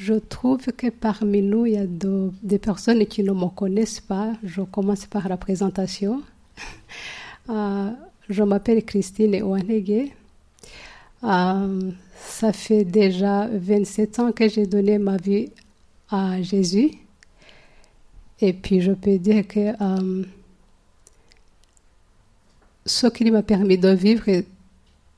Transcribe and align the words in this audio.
Je 0.00 0.14
trouve 0.14 0.64
que 0.66 0.90
parmi 0.90 1.42
nous, 1.42 1.66
il 1.66 1.72
y 1.74 1.76
a 1.76 1.86
des 2.42 2.58
personnes 2.58 3.04
qui 3.06 3.24
ne 3.24 3.32
me 3.32 3.48
connaissent 3.48 4.00
pas. 4.00 4.32
Je 4.44 4.62
commence 4.62 5.06
par 5.06 5.28
la 5.28 5.36
présentation. 5.36 6.22
Euh, 7.50 7.90
je 8.28 8.42
m'appelle 8.42 8.84
Christine 8.84 9.42
Ouanege. 9.42 10.10
Euh, 11.24 11.90
ça 12.14 12.52
fait 12.52 12.84
déjà 12.84 13.48
27 13.50 14.18
ans 14.18 14.32
que 14.32 14.46
j'ai 14.50 14.66
donné 14.66 14.98
ma 14.98 15.16
vie 15.16 15.48
à 16.10 16.42
Jésus. 16.42 16.90
Et 18.42 18.52
puis 18.52 18.82
je 18.82 18.92
peux 18.92 19.16
dire 19.16 19.48
que 19.48 19.70
euh, 19.82 20.24
ce 22.84 23.06
qui 23.06 23.30
m'a 23.30 23.42
permis 23.42 23.78
de 23.78 23.88
vivre 23.88 24.42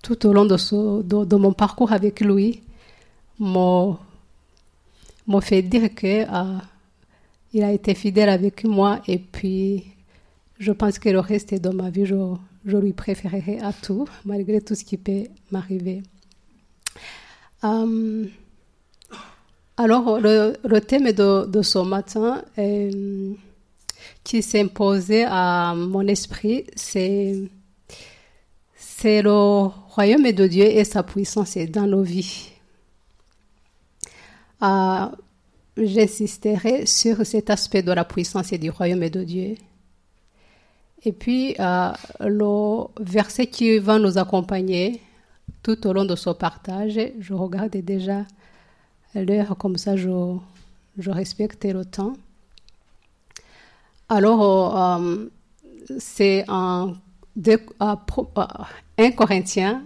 tout 0.00 0.24
au 0.24 0.32
long 0.32 0.44
de, 0.44 1.24
de, 1.24 1.36
mon 1.36 1.52
parcours 1.52 1.90
avec 1.90 2.20
lui 2.20 2.62
m'a 5.30 5.40
fait 5.40 5.62
dire 5.62 5.94
que 5.94 6.23
euh, 6.23 6.59
il 7.52 7.62
a 7.62 7.73
été 7.73 7.95
fidèle 7.95 8.28
avec 8.28 8.64
moi 8.64 9.00
et 9.06 9.18
puis 9.18 9.84
je 10.59 10.72
pense 10.72 10.98
que 10.98 11.09
le 11.09 11.20
reste 11.20 11.55
de 11.55 11.70
ma 11.70 11.88
vie, 11.91 12.05
je, 12.05 12.34
je 12.66 12.77
lui 12.77 12.92
préférerai 12.92 13.60
à 13.60 13.72
tout, 13.72 14.06
malgré 14.24 14.60
tout 14.60 14.74
ce 14.74 14.84
qui 14.84 14.98
peut 14.98 15.24
m'arriver. 15.50 16.02
Euh, 17.64 18.27
alors, 19.77 20.20
le, 20.20 20.78
thème 20.80 21.12
de, 21.12 21.47
de, 21.47 21.62
ce 21.62 21.78
matin 21.78 22.42
euh, 22.58 23.33
qui 24.22 24.42
s'imposait 24.42 25.24
à 25.27 25.74
mon 25.74 26.06
esprit, 26.06 26.66
c'est, 26.77 27.34
c'est 28.77 29.22
le 29.22 29.30
royaume 29.94 30.30
de 30.33 30.47
Dieu 30.47 30.66
et 30.66 30.84
sa 30.84 31.02
puissance 31.02 31.56
dans 31.56 31.86
nos 31.86 32.02
vies. 32.02 32.50
Euh, 34.62 35.06
j'insisterai 35.84 36.87
sur 36.87 37.25
cet 37.27 37.51
aspect 37.51 37.83
de 37.83 37.93
la 37.93 38.05
puissance 38.05 38.53
et 38.53 38.59
du 38.59 38.70
royaume 38.70 39.09
de 39.09 39.25
Dieu. 39.25 39.55
Et 41.05 41.12
puis, 41.12 41.55
euh, 41.59 41.92
le 42.20 42.84
verset 43.00 43.47
qui 43.47 43.78
va 43.78 43.98
nous 43.98 44.19
accompagner 44.19 45.00
tout 45.62 45.87
au 45.87 45.92
long 45.92 46.05
de 46.05 46.17
ce 46.17 46.31
partage, 46.31 47.00
je 47.19 47.34
regarde 47.34 47.77
déjà 47.77 48.25
l'heure, 49.14 49.56
comme 49.56 49.77
ça 49.77 49.97
je, 49.97 50.37
je 50.98 51.11
respecte 51.11 51.64
le 51.64 51.84
temps. 51.84 52.12
Alors, 54.09 54.77
euh, 54.77 55.27
c'est 55.98 56.44
en 56.48 56.94
1 58.98 59.11
Corinthiens, 59.12 59.83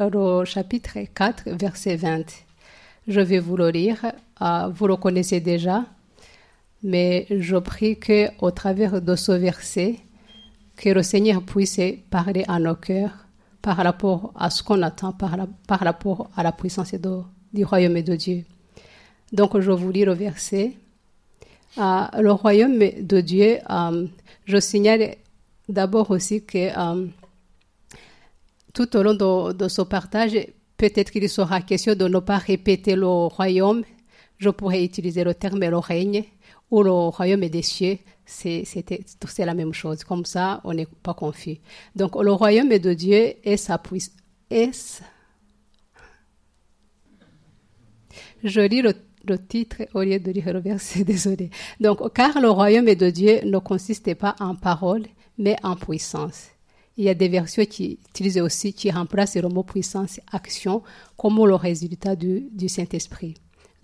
au 0.00 0.44
chapitre 0.44 0.98
4, 1.14 1.50
verset 1.50 1.96
20. 1.96 2.47
Je 3.08 3.20
vais 3.20 3.38
vous 3.38 3.56
le 3.56 3.70
lire, 3.70 4.04
euh, 4.42 4.68
vous 4.68 4.86
le 4.86 4.96
connaissez 4.96 5.40
déjà, 5.40 5.86
mais 6.82 7.26
je 7.30 7.56
prie 7.56 7.98
que 7.98 8.28
au 8.38 8.50
travers 8.50 9.00
de 9.00 9.16
ce 9.16 9.32
verset, 9.32 9.96
que 10.76 10.90
le 10.90 11.02
Seigneur 11.02 11.42
puisse 11.42 11.80
parler 12.10 12.44
à 12.48 12.58
nos 12.58 12.74
cœurs 12.74 13.26
par 13.62 13.78
rapport 13.78 14.34
à 14.36 14.50
ce 14.50 14.62
qu'on 14.62 14.82
attend, 14.82 15.12
par, 15.12 15.38
par 15.66 15.80
rapport 15.80 16.28
à 16.36 16.42
la 16.42 16.52
puissance 16.52 16.94
du 17.54 17.64
royaume 17.64 18.02
de 18.02 18.14
Dieu. 18.14 18.44
Donc, 19.32 19.58
je 19.58 19.70
vous 19.70 19.90
lis 19.90 20.04
le 20.04 20.12
verset. 20.12 20.74
Euh, 21.78 22.04
le 22.20 22.32
royaume 22.32 22.78
de 22.78 23.20
Dieu, 23.22 23.56
euh, 23.70 24.06
je 24.44 24.60
signale 24.60 25.16
d'abord 25.66 26.10
aussi 26.10 26.44
que 26.44 26.68
tout 28.74 28.96
au 28.96 29.02
long 29.02 29.14
de, 29.54 29.68
ce 29.68 29.80
partage, 29.80 30.36
peut-être 30.78 31.10
qu'il 31.10 31.28
sera 31.28 31.60
question 31.60 31.94
de 31.94 32.08
ne 32.08 32.20
pas 32.20 32.38
répéter 32.38 32.96
le 32.96 33.06
royaume. 33.06 33.82
Je 34.38 34.48
pourrais 34.48 34.84
utiliser 34.84 35.24
le 35.24 35.34
terme 35.34 35.60
le 35.60 35.76
règne 35.76 36.24
ou 36.70 36.82
le 36.82 36.90
royaume 36.90 37.46
des 37.48 37.62
cieux. 37.62 37.98
C'est 38.24 38.64
la 39.38 39.54
même 39.54 39.74
chose. 39.74 40.04
Comme 40.04 40.24
ça, 40.24 40.60
on 40.64 40.72
n'est 40.72 40.86
pas 41.02 41.14
confus. 41.14 41.58
Donc, 41.96 42.16
le 42.16 42.32
royaume 42.32 42.78
de 42.78 42.94
Dieu 42.94 43.34
est 43.42 43.56
sa 43.56 43.78
puissance 43.78 45.02
Je 48.44 48.60
lis 48.60 48.82
le, 48.82 48.94
titre 49.38 49.82
au 49.94 50.02
lieu 50.02 50.18
de 50.18 50.30
lire 50.30 50.52
le 50.52 50.60
verset, 50.60 51.04
désolé. 51.04 51.50
Donc, 51.80 52.12
car 52.14 52.40
le 52.40 52.50
royaume 52.50 52.94
de 52.94 53.10
Dieu 53.10 53.40
ne 53.44 53.58
consiste 53.58 54.14
pas 54.14 54.36
en 54.40 54.54
parole, 54.54 55.06
mais 55.36 55.56
en 55.62 55.76
puissance. 55.76 56.48
Il 56.98 57.04
y 57.04 57.08
a 57.08 57.14
des 57.14 57.28
versions 57.28 57.64
qui 57.64 58.00
utilisent 58.10 58.40
aussi, 58.40 58.72
qui 58.72 58.90
remplacent 58.90 59.36
le 59.36 59.48
mot 59.48 59.62
puissance, 59.62 60.20
action, 60.32 60.82
comme 61.16 61.36
le 61.46 61.54
résultat 61.54 62.16
du, 62.16 62.68
Saint-Esprit. 62.68 63.34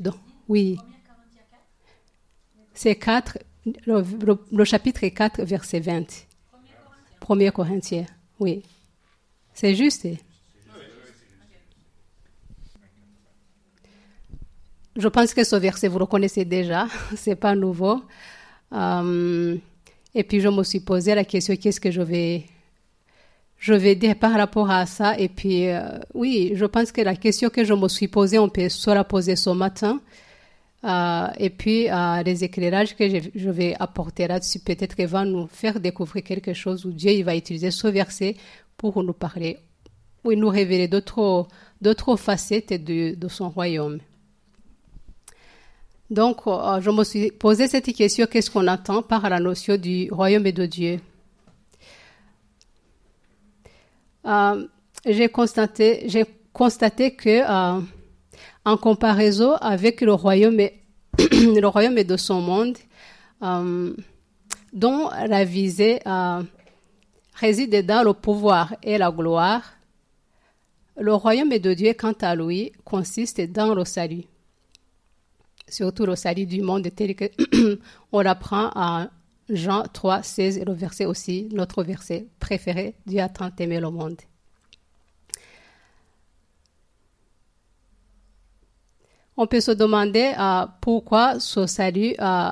Donc, 0.00 0.16
oui. 0.48 0.76
C'est 2.74 2.97
4, 2.97 3.38
le, 3.86 4.64
chapitre 4.64 5.06
4, 5.06 5.42
verset 5.44 5.78
20. 5.78 6.26
1 7.26 7.50
Corinthiens, 7.53 8.06
oui. 8.41 8.62
C'est 9.54 9.76
juste. 9.76 10.08
je 14.97 15.08
pense 15.08 15.34
que 15.34 15.42
ce 15.44 15.56
verset, 15.56 15.88
vous 15.88 15.98
le 15.98 16.06
connaissez 16.06 16.44
déjà, 16.44 16.86
c'est 17.16 17.36
pas 17.36 17.54
nouveau. 17.54 18.03
Euh, 18.72 19.56
et 20.14 20.22
puis 20.24 20.41
je 20.41 20.48
me 20.48 20.62
suis 20.62 20.80
posé 20.80 21.14
la 21.14 21.24
question, 21.24 21.56
qu'est-ce 21.56 21.80
que 21.80 21.91
je 21.91 22.03
vais, 22.03 22.47
je 23.64 23.72
vais 23.72 23.94
dire 23.94 24.14
par 24.16 24.34
rapport 24.34 24.70
à 24.70 24.84
ça. 24.84 25.19
Et 25.19 25.30
puis, 25.30 25.69
euh, 25.69 25.80
oui, 26.12 26.52
je 26.54 26.66
pense 26.66 26.92
que 26.92 27.00
la 27.00 27.16
question 27.16 27.48
que 27.48 27.64
je 27.64 27.72
me 27.72 27.88
suis 27.88 28.08
posée, 28.08 28.38
on 28.38 28.50
peut 28.50 28.69
se 28.69 28.91
la 28.91 29.04
poser 29.04 29.36
ce 29.36 29.48
matin. 29.48 30.02
Euh, 30.84 31.28
et 31.38 31.48
puis, 31.48 31.86
les 32.26 32.44
éclairages 32.44 32.94
que 32.94 33.08
je, 33.08 33.50
vais 33.50 33.74
apporter 33.80 34.28
là-dessus, 34.28 34.58
peut-être 34.58 35.03
va 35.04 35.24
nous 35.24 35.47
faire 35.47 35.80
découvrir 35.80 36.22
quelque 36.22 36.53
chose 36.53 36.84
où 36.84 36.92
Dieu 36.92 37.12
il 37.12 37.24
va 37.24 37.34
utiliser 37.34 37.70
ce 37.70 37.88
verset 37.88 38.36
pour 38.76 39.03
nous 39.03 39.14
parler, 39.14 39.56
ou 40.24 40.34
nous 40.34 40.50
révéler 40.50 40.86
d'autres, 40.86 41.48
facettes 42.19 42.84
de, 42.84 43.14
de 43.14 43.28
son 43.28 43.48
royaume. 43.48 43.98
Donc, 46.10 46.47
euh, 46.47 46.82
je 46.82 46.91
me 46.91 47.03
suis 47.03 47.30
posé 47.30 47.66
cette 47.66 47.91
question, 47.94 48.26
qu'est-ce 48.30 48.50
qu'on 48.50 48.66
attend 48.66 49.00
par 49.00 49.26
la 49.30 49.41
notion 49.41 49.78
du 49.78 50.10
royaume 50.12 50.50
de 50.50 50.66
Dieu? 50.66 51.00
Euh, 54.26 54.66
J'ai 55.06 55.28
constaté, 55.28 56.04
j'ai 56.08 56.24
que, 56.24 57.78
euh, 57.78 57.80
en 58.64 58.76
comparaison 58.76 59.54
avec 59.54 60.00
le 60.00 60.12
royaume, 60.12 60.56
le 61.18 61.66
royaume 61.66 62.02
de 62.02 62.16
son 62.16 62.40
monde, 62.40 62.76
dont 64.72 65.10
la 65.26 65.44
visée 65.44 66.00
réside 67.34 67.84
dans 67.84 68.02
le 68.02 68.14
pouvoir 68.14 68.74
et 68.82 68.96
la 68.96 69.10
gloire, 69.10 69.62
le 70.96 71.12
royaume 71.14 71.58
de 71.58 71.74
Dieu, 71.74 71.92
quant 71.98 72.14
à 72.20 72.36
lui, 72.36 72.72
consiste 72.84 73.41
dans 73.41 73.74
le 73.74 73.84
salut. 73.84 74.24
Surtout 75.68 76.06
le 76.06 76.14
salut 76.14 76.46
du 76.46 76.62
monde 76.62 76.88
tel 76.94 77.16
que 77.16 77.24
on 78.12 78.20
l'apprend 78.20 78.70
à 78.74 79.08
Jean 79.49 79.84
3, 79.93 80.22
16 80.22 80.59
et 80.59 80.65
le 80.65 80.72
verset 80.72 81.05
aussi, 81.05 81.49
notre 81.53 81.82
verset 81.82 82.27
préféré, 82.41 82.94
Dieu 83.06 83.21
a 83.21 83.28
tant 83.28 83.50
aimé 83.59 83.81
le 83.81 83.91
monde. 83.91 84.16
On 89.37 89.47
peut 89.47 89.60
se 89.60 89.72
demander 89.72 90.33
euh, 90.38 90.66
pourquoi 90.81 91.41
ce 91.41 91.66
salut, 91.66 92.15
euh, 92.21 92.50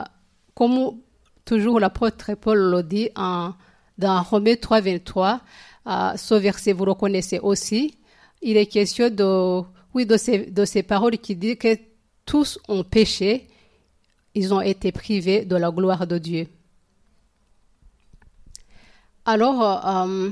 comme 0.54 0.98
toujours 1.44 1.78
l'apôtre 1.78 2.34
Paul 2.34 2.58
le 2.58 2.82
dit 2.82 3.08
en, 3.14 3.52
dans 3.98 4.22
Romains 4.22 4.56
3, 4.56 4.80
23, 4.80 5.40
euh, 5.86 6.16
ce 6.16 6.34
verset 6.34 6.72
vous 6.72 6.84
le 6.84 6.94
connaissez 6.94 7.38
aussi. 7.38 7.96
Il 8.42 8.56
est 8.56 8.66
question 8.66 9.10
de, 9.10 9.62
oui, 9.94 10.06
de 10.06 10.16
ces, 10.16 10.46
de 10.46 10.64
ces 10.64 10.82
paroles 10.82 11.18
qui 11.18 11.36
disent 11.36 11.56
que 11.56 11.78
tous 12.26 12.58
ont 12.68 12.82
péché, 12.82 13.46
ils 14.34 14.52
ont 14.52 14.60
été 14.60 14.90
privés 14.90 15.44
de 15.44 15.56
la 15.56 15.70
gloire 15.70 16.06
de 16.06 16.18
Dieu. 16.18 16.48
Alors, 19.24 19.86
euh, 19.86 20.30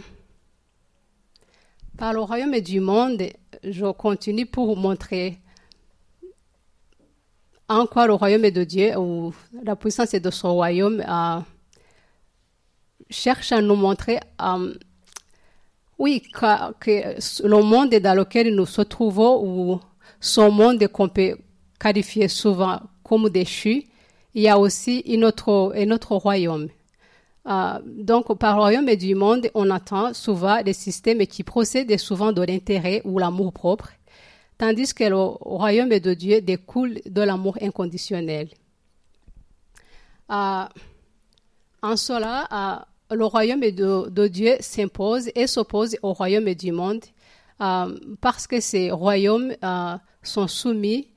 par 1.96 2.12
le 2.12 2.20
royaume 2.22 2.58
du 2.58 2.80
monde, 2.80 3.22
je 3.62 3.86
continue 3.92 4.46
pour 4.46 4.66
vous 4.66 4.80
montrer 4.80 5.38
en 7.68 7.86
quoi 7.86 8.08
le 8.08 8.14
royaume 8.14 8.50
de 8.50 8.64
Dieu 8.64 8.96
ou 8.98 9.32
la 9.62 9.76
puissance 9.76 10.10
de 10.10 10.30
son 10.32 10.54
royaume 10.54 11.04
euh, 11.08 11.38
cherche 13.10 13.52
à 13.52 13.62
nous 13.62 13.76
montrer, 13.76 14.18
euh, 14.42 14.74
oui, 15.96 16.20
que, 16.22 17.46
le 17.46 17.62
monde 17.62 17.94
dans 17.94 18.16
lequel 18.16 18.52
nous 18.56 18.66
nous 18.76 18.84
trouvons 18.84 19.40
ou 19.44 19.80
son 20.18 20.50
monde 20.50 20.84
qu'on 20.88 21.08
peut 21.08 21.38
qualifiés 21.78 22.26
souvent 22.26 22.80
comme 23.04 23.30
déchus, 23.30 23.86
il 24.34 24.42
y 24.42 24.48
a 24.48 24.58
aussi 24.58 25.04
un 25.06 25.22
autre 25.22 26.16
royaume. 26.16 26.70
Euh, 27.48 27.78
donc, 27.84 28.36
par 28.38 28.56
royaume 28.56 28.94
du 28.96 29.14
monde, 29.14 29.48
on 29.54 29.70
attend 29.70 30.12
souvent 30.12 30.62
des 30.62 30.72
systèmes 30.72 31.26
qui 31.26 31.42
procèdent 31.42 31.98
souvent 31.98 32.32
de 32.32 32.42
l'intérêt 32.42 33.00
ou 33.04 33.18
l'amour 33.18 33.52
propre, 33.52 33.90
tandis 34.58 34.92
que 34.92 35.04
le 35.04 35.16
royaume 35.16 35.98
de 35.98 36.14
Dieu 36.14 36.40
découle 36.42 37.00
de 37.06 37.22
l'amour 37.22 37.56
inconditionnel. 37.62 38.48
en 40.28 40.68
cela, 41.96 42.86
le 43.10 43.24
royaume 43.24 43.60
de, 43.60 44.28
Dieu 44.28 44.56
s'impose 44.60 45.30
et 45.34 45.46
s'oppose 45.46 45.96
au 46.02 46.12
royaume 46.12 46.52
du 46.54 46.72
monde 46.72 47.04
parce 48.20 48.46
que 48.46 48.60
ces 48.60 48.90
royaumes 48.90 49.56
sont 50.22 50.46
soumis 50.46 51.08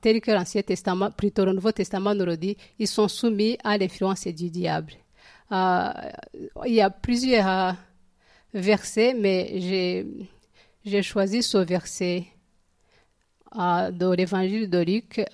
tel 0.00 0.20
que 0.20 0.32
l'Ancien 0.32 0.62
Testament, 0.62 1.12
plutôt 1.12 1.44
le 1.44 1.52
Nouveau 1.52 1.70
Testament 1.70 2.14
nous 2.14 2.26
le 2.26 2.36
dit, 2.36 2.56
ils 2.80 2.88
sont 2.88 3.06
soumis 3.06 3.56
à 3.62 3.78
l'influence 3.78 4.26
du 4.26 4.50
diable. 4.50 4.94
Euh, 5.54 5.92
il 6.66 6.74
y 6.74 6.80
a 6.80 6.90
plusieurs 6.90 7.48
euh, 7.48 7.72
versets, 8.54 9.14
mais 9.14 9.60
j'ai 10.84 11.02
choisi 11.02 11.42
ce 11.42 11.58
verset 11.58 12.24
euh, 13.56 13.90
de 13.92 14.10
l'évangile 14.12 14.68
de 14.68 14.78
Luc, 14.78 15.24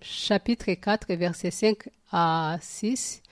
chapitre 0.00 0.72
4, 0.72 1.14
verset 1.14 1.50
5 1.52 1.76
à 2.10 2.56
6. 2.60 3.22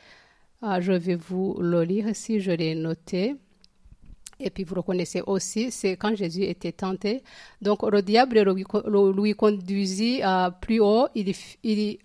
je 0.63 0.93
vais 0.93 1.17
vous 1.17 1.57
le 1.61 1.83
lire 1.83 2.07
si 2.15 2.41
je 2.41 2.53
l'ai 2.53 2.75
noté. 2.75 3.35
Et 4.43 4.49
puis 4.49 4.65
vous 4.65 4.77
reconnaissez 4.77 5.21
aussi, 5.27 5.71
c'est 5.71 5.97
quand 5.97 6.15
Jésus 6.15 6.45
était 6.45 6.73
tenté. 6.73 7.23
Donc 7.61 7.83
le 7.83 8.01
diable 8.03 8.41
lui, 8.41 9.35
conduisit 9.35 10.23
plus 10.63 10.81
haut, 10.81 11.09
il, 11.15 11.35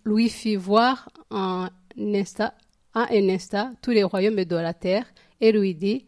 lui 0.03 0.29
fit 0.29 0.55
voir 0.57 1.09
en 1.29 1.69
instant, 1.97 2.51
un 2.95 3.29
instant 3.29 3.73
tous 3.81 3.91
les 3.91 4.03
royaumes 4.03 4.43
de 4.43 4.55
la 4.55 4.73
terre 4.73 5.05
et 5.41 5.51
lui 5.51 5.75
dit, 5.75 6.05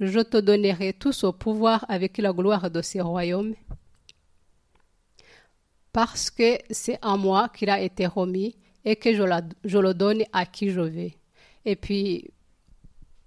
je 0.00 0.20
te 0.20 0.36
donnerai 0.36 0.92
tout 0.92 1.12
ce 1.12 1.26
pouvoir 1.26 1.84
avec 1.88 2.18
la 2.18 2.32
gloire 2.32 2.70
de 2.70 2.82
ces 2.82 3.00
royaumes, 3.00 3.54
parce 5.92 6.30
que 6.30 6.58
c'est 6.70 6.98
à 7.02 7.16
moi 7.16 7.48
qu'il 7.48 7.70
a 7.70 7.80
été 7.80 8.06
remis 8.06 8.56
et 8.84 8.96
que 8.96 9.14
je, 9.14 9.22
je 9.64 9.78
le 9.78 9.94
donne 9.94 10.22
à 10.32 10.46
qui 10.46 10.70
je 10.70 10.80
veux. 10.80 11.10
Et 11.64 11.76
puis, 11.76 12.30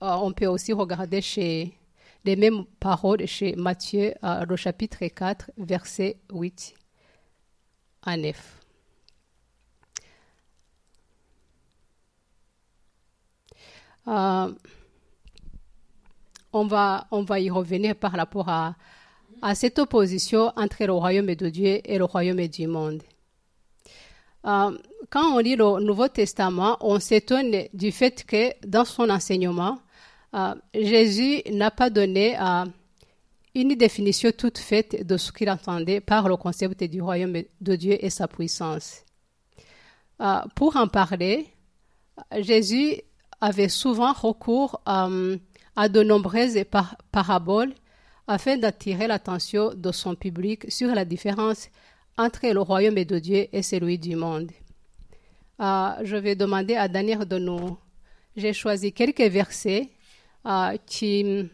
euh, 0.04 0.14
on 0.22 0.32
peut 0.32 0.48
aussi 0.48 0.74
regarder 0.74 1.22
chez 1.22 1.74
les 2.26 2.36
mêmes 2.36 2.66
paroles 2.80 3.26
chez 3.26 3.56
Matthieu, 3.56 4.14
euh, 4.24 4.46
le 4.46 4.56
chapitre 4.56 5.06
4, 5.06 5.52
verset 5.58 6.18
8 6.32 6.74
à 8.04 8.18
9. 8.18 8.57
Euh, 14.08 14.54
on, 16.54 16.66
va, 16.66 17.08
on 17.12 17.24
va 17.24 17.40
y 17.40 17.50
revenir 17.50 17.96
par 17.96 18.14
rapport 18.14 18.50
à, 18.50 18.76
cette 19.54 19.78
opposition 19.78 20.52
entre 20.56 20.84
le 20.86 20.94
royaume 20.94 21.36
de 21.36 21.50
Dieu 21.50 21.82
et 21.86 21.98
le 21.98 22.06
royaume 22.06 22.48
du 22.48 22.66
monde. 22.66 23.04
Euh, 24.46 24.76
quand 25.12 25.36
on 25.36 25.38
lit 25.38 25.56
le 25.56 25.80
Nouveau 25.80 26.08
Testament, 26.08 26.78
on 26.82 27.00
s'étonne 27.00 27.68
du 27.74 27.92
fait 27.92 28.24
que 28.26 28.52
dans 28.66 28.86
son 28.86 29.10
enseignement, 29.10 29.78
euh, 30.34 30.56
Jésus 30.74 31.44
n'a 31.52 31.70
pas 31.70 31.92
donné 31.92 32.36
une 33.54 33.76
définition 33.76 34.32
toute 34.36 34.58
faite 34.58 35.06
de 35.06 35.18
ce 35.18 35.32
qu'il 35.32 35.52
entendait 35.52 36.02
par 36.02 36.28
le 36.28 36.36
concept 36.36 36.84
du 36.86 37.02
royaume 37.02 37.44
de 37.62 37.76
Dieu 37.76 38.04
et 38.04 38.10
sa 38.10 38.28
puissance. 38.28 39.04
pour 40.56 40.78
en 40.78 40.88
parler, 40.88 41.46
Jésus 42.40 43.02
avait 43.42 43.70
souvent 43.70 44.14
recours 44.14 44.82
euh, 44.88 45.38
à 45.76 45.90
de 45.90 46.02
nombreuses 46.04 46.58
paraboles 47.12 47.74
afin 48.28 48.58
d'attirer 48.58 49.08
l'attention 49.08 49.74
de 49.74 49.92
son 49.92 50.16
public 50.16 50.70
sur 50.72 50.94
la 50.94 51.06
différence 51.06 51.70
entre 52.18 52.48
le 52.48 52.60
royaume 52.60 53.04
de 53.04 53.20
Dieu 53.20 53.48
et 53.52 53.62
celui 53.62 54.00
du 54.00 54.16
monde. 54.16 54.52
Euh, 55.60 55.90
je 56.04 56.18
vais 56.18 56.36
demander 56.36 56.76
à 56.76 56.88
Daniel 56.88 57.26
de 57.26 57.38
nous. 57.38 57.78
J'ai 58.36 58.54
choisi 58.54 58.92
quelques 58.92 59.22
versets 59.22 59.90
euh, 60.46 60.76
qui, 60.86 61.48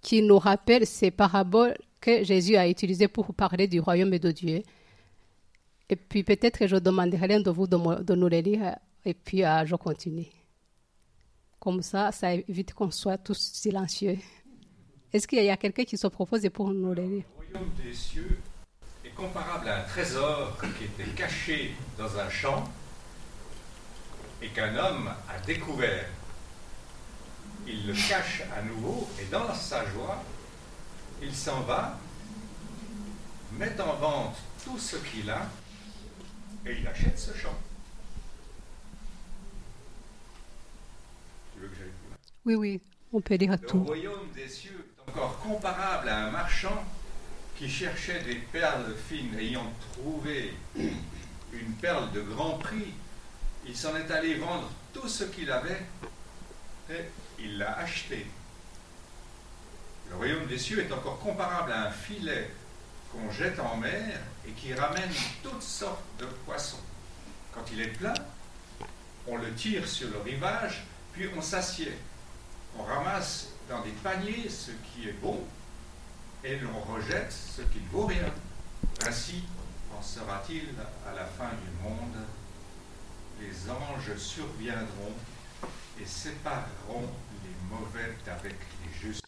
qui 0.00 0.22
nous 0.22 0.38
rappellent 0.38 0.86
ces 0.86 1.10
paraboles 1.10 1.76
que 2.00 2.24
Jésus 2.24 2.56
a 2.56 2.68
utilisées 2.68 3.08
pour 3.08 3.32
parler 3.34 3.68
du 3.68 3.78
royaume 3.78 4.18
de 4.18 4.30
Dieu. 4.30 4.62
Et 5.88 5.96
puis 5.96 6.24
peut-être 6.24 6.66
je 6.66 6.76
demanderai 6.76 7.28
l'un 7.28 7.40
de 7.40 7.50
vous 7.50 7.66
de, 7.66 8.02
de, 8.02 8.14
nous 8.14 8.28
les 8.28 8.42
lire 8.42 8.76
et 9.04 9.14
puis 9.14 9.42
je 9.66 9.76
continue. 9.76 10.41
Comme 11.62 11.80
ça, 11.80 12.10
ça 12.10 12.34
évite 12.34 12.74
qu'on 12.74 12.90
soit 12.90 13.18
tous 13.18 13.38
silencieux. 13.38 14.18
Est-ce 15.12 15.28
qu'il 15.28 15.44
y 15.44 15.48
a 15.48 15.56
quelqu'un 15.56 15.84
qui 15.84 15.96
se 15.96 16.08
propose 16.08 16.42
pour 16.52 16.70
nous 16.70 16.92
le 16.92 17.02
Le 17.02 17.22
royaume 17.36 17.70
des 17.80 17.94
cieux 17.94 18.40
est 19.04 19.10
comparable 19.10 19.68
à 19.68 19.78
un 19.78 19.82
trésor 19.84 20.58
qui 20.76 20.86
était 20.86 21.08
caché 21.12 21.76
dans 21.96 22.18
un 22.18 22.28
champ 22.28 22.64
et 24.42 24.48
qu'un 24.48 24.76
homme 24.76 25.08
a 25.28 25.38
découvert. 25.46 26.06
Il 27.68 27.86
le 27.86 27.92
cache 27.92 28.42
à 28.58 28.62
nouveau 28.62 29.08
et 29.20 29.26
dans 29.26 29.54
sa 29.54 29.86
joie, 29.86 30.20
il 31.22 31.32
s'en 31.32 31.60
va, 31.60 31.96
met 33.52 33.80
en 33.80 33.94
vente 34.00 34.36
tout 34.64 34.80
ce 34.80 34.96
qu'il 34.96 35.30
a 35.30 35.46
et 36.66 36.72
il 36.80 36.88
achète 36.88 37.20
ce 37.20 37.32
champ. 37.38 37.56
Oui, 42.44 42.56
oui, 42.56 42.80
on 43.12 43.20
peut 43.20 43.38
dire 43.38 43.56
tout. 43.68 43.78
Le 43.78 43.84
royaume 43.84 44.32
des 44.34 44.48
cieux 44.48 44.88
est 44.98 45.10
encore 45.10 45.38
comparable 45.38 46.08
à 46.08 46.26
un 46.26 46.30
marchand 46.30 46.84
qui 47.56 47.68
cherchait 47.68 48.22
des 48.22 48.34
perles 48.34 48.94
fines, 49.08 49.38
ayant 49.38 49.72
trouvé 49.92 50.52
une 50.76 51.72
perle 51.80 52.10
de 52.10 52.20
grand 52.22 52.58
prix. 52.58 52.94
Il 53.64 53.76
s'en 53.76 53.94
est 53.96 54.10
allé 54.10 54.34
vendre 54.34 54.68
tout 54.92 55.06
ce 55.06 55.22
qu'il 55.22 55.52
avait 55.52 55.82
et 56.90 57.04
il 57.38 57.58
l'a 57.58 57.78
acheté. 57.78 58.26
Le 60.10 60.16
royaume 60.16 60.46
des 60.46 60.58
cieux 60.58 60.80
est 60.80 60.92
encore 60.92 61.20
comparable 61.20 61.70
à 61.70 61.86
un 61.86 61.90
filet 61.92 62.50
qu'on 63.12 63.30
jette 63.30 63.60
en 63.60 63.76
mer 63.76 64.18
et 64.48 64.50
qui 64.50 64.74
ramène 64.74 65.10
toutes 65.44 65.62
sortes 65.62 66.02
de 66.18 66.26
poissons. 66.44 66.82
Quand 67.52 67.64
il 67.72 67.82
est 67.82 67.96
plein, 67.98 68.14
on 69.28 69.36
le 69.36 69.52
tire 69.54 69.86
sur 69.86 70.10
le 70.10 70.18
rivage, 70.18 70.82
puis 71.12 71.28
on 71.36 71.40
s'assied 71.40 71.92
on 72.78 72.82
ramasse 72.82 73.48
dans 73.68 73.82
des 73.82 73.90
paniers 74.02 74.48
ce 74.48 74.70
qui 74.70 75.08
est 75.08 75.20
bon 75.20 75.38
et 76.44 76.56
l'on 76.58 76.80
rejette 76.92 77.32
ce 77.32 77.62
qui 77.62 77.78
ne 77.80 77.88
vaut 77.90 78.06
rien. 78.06 78.32
Ainsi 79.06 79.42
en 79.96 80.02
sera-t-il 80.02 80.68
à 81.08 81.14
la 81.14 81.24
fin 81.24 81.50
du 81.50 81.82
monde. 81.82 82.16
Les 83.40 83.70
anges 83.70 84.16
surviendront 84.16 85.14
et 86.00 86.06
sépareront 86.06 87.08
les 87.44 87.76
mauvais 87.76 88.16
d'avec 88.24 88.54
les 88.54 89.00
justes. 89.00 89.24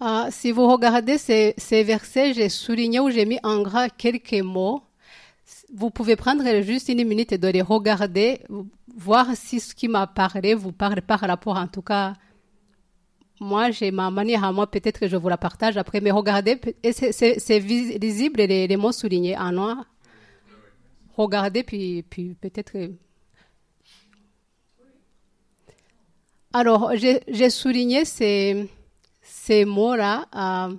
Ah, 0.00 0.28
si 0.30 0.52
vous 0.52 0.68
regardez 0.70 1.18
ces 1.18 1.82
versets, 1.84 2.34
j'ai 2.34 2.48
souligné 2.48 3.00
ou 3.00 3.10
j'ai 3.10 3.24
mis 3.24 3.40
en 3.42 3.62
gras 3.62 3.88
quelques 3.88 4.32
mots. 4.34 4.82
Vous 5.72 5.90
pouvez 5.90 6.16
prendre 6.16 6.62
juste 6.62 6.88
une 6.88 7.04
minute 7.06 7.34
de 7.34 7.48
les 7.48 7.62
regarder, 7.62 8.42
voir 8.96 9.34
si 9.34 9.60
ce 9.60 9.74
qui 9.74 9.88
m'a 9.88 10.06
parlé 10.06 10.54
vous 10.54 10.72
parle 10.72 11.02
par 11.02 11.20
rapport, 11.20 11.56
en 11.56 11.68
tout 11.68 11.82
cas, 11.82 12.14
moi, 13.40 13.70
j'ai 13.70 13.90
ma 13.90 14.10
manière 14.10 14.44
à 14.44 14.52
moi, 14.52 14.68
peut-être 14.68 14.98
que 14.98 15.08
je 15.08 15.16
vous 15.16 15.28
la 15.28 15.36
partage 15.36 15.76
après, 15.76 16.00
mais 16.00 16.10
regardez, 16.10 16.58
c'est 16.92 17.58
visible 17.58 18.40
les, 18.42 18.66
les, 18.66 18.76
mots 18.76 18.92
soulignés 18.92 19.36
en 19.38 19.52
noir. 19.52 19.84
Regardez, 21.16 21.62
puis, 21.62 22.02
puis 22.02 22.34
peut-être. 22.34 22.76
Alors, 26.52 26.92
j'ai 26.96 27.50
souligné 27.50 28.04
ces, 28.04 28.68
ces 29.20 29.64
mots-là, 29.64 30.26
euh, 30.34 30.74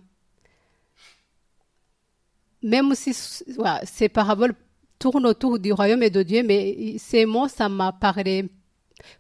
même 2.62 2.94
si 2.96 3.14
ces 3.14 4.10
paraboles 4.10 4.54
tournent 4.98 5.26
autour 5.26 5.60
du 5.60 5.72
royaume 5.72 6.04
et 6.04 6.10
de 6.10 6.24
Dieu, 6.24 6.44
mais 6.44 6.98
ces 6.98 7.26
mots, 7.26 7.48
ça 7.48 7.70
m'a 7.70 7.92
parlé 7.92 8.50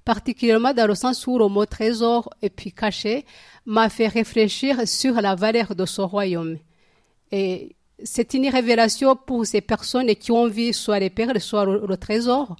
particulièrement 0.03 0.73
dans 0.73 0.87
le 0.87 0.95
sens 0.95 1.25
où 1.25 1.37
le 1.37 1.47
mot 1.47 1.65
trésor 1.65 2.29
et 2.41 2.49
puis 2.49 2.73
caché 2.73 3.25
m'a 3.65 3.89
fait 3.89 4.07
réfléchir 4.07 4.87
sur 4.87 5.13
la 5.21 5.35
valeur 5.35 5.75
de 5.75 5.85
ce 5.85 6.01
royaume. 6.01 6.57
Et 7.31 7.75
c'est 8.03 8.33
une 8.33 8.47
révélation 8.47 9.15
pour 9.15 9.45
ces 9.45 9.61
personnes 9.61 10.13
qui 10.15 10.31
ont 10.31 10.47
vu 10.47 10.73
soit 10.73 10.99
les 10.99 11.09
perles, 11.09 11.39
soit 11.39 11.65
le, 11.65 11.97
trésor. 11.97 12.55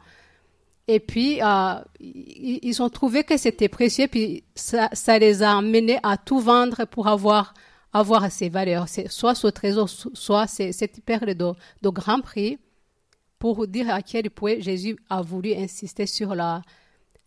Et 0.87 0.99
puis, 0.99 1.41
euh, 1.41 1.75
ils 1.99 2.81
ont 2.81 2.89
trouvé 2.89 3.23
que 3.23 3.37
c'était 3.37 3.69
précieux, 3.69 4.07
puis 4.07 4.43
ça, 4.55 4.89
ça, 4.93 5.19
les 5.19 5.43
a 5.43 5.57
amenés 5.57 5.99
à 6.03 6.17
tout 6.17 6.39
vendre 6.39 6.85
pour 6.85 7.07
avoir, 7.07 7.53
avoir 7.93 8.31
ces 8.31 8.49
valeurs. 8.49 8.87
Soit 9.07 9.35
ce 9.35 9.47
trésor, 9.47 9.89
soit 9.89 10.47
cette 10.47 11.03
perle 11.03 11.33
de, 11.33 11.89
grand 11.89 12.21
prix, 12.21 12.59
pour 13.37 13.67
dire 13.67 13.89
à 13.89 14.01
quel 14.01 14.29
point 14.29 14.59
Jésus 14.59 14.97
a 15.09 15.21
voulu 15.21 15.53
insister 15.53 16.05
sur 16.05 16.35
la, 16.35 16.61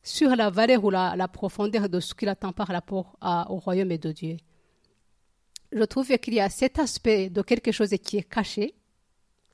sur 0.03 0.37
la 0.37 0.51
valeur 0.51 0.85
ou 0.85 0.91
la, 0.91 1.29
profondeur 1.29 1.89
de 1.89 2.01
ce 2.01 2.15
qu'il 2.15 2.29
attend 2.29 2.53
par 2.53 2.69
rapport 2.69 3.17
au 3.49 3.57
royaume 3.57 3.97
de 3.97 4.13
Dieu. 4.13 4.37
je 5.73 5.85
trouve 5.85 6.07
qu'il 6.19 6.35
y 6.35 6.41
a 6.41 6.51
cet 6.51 6.79
aspect 6.79 7.31
de 7.31 7.43
quelque 7.43 7.73
chose 7.73 7.95
qui 8.03 8.19
est 8.19 8.29
caché, 8.29 8.75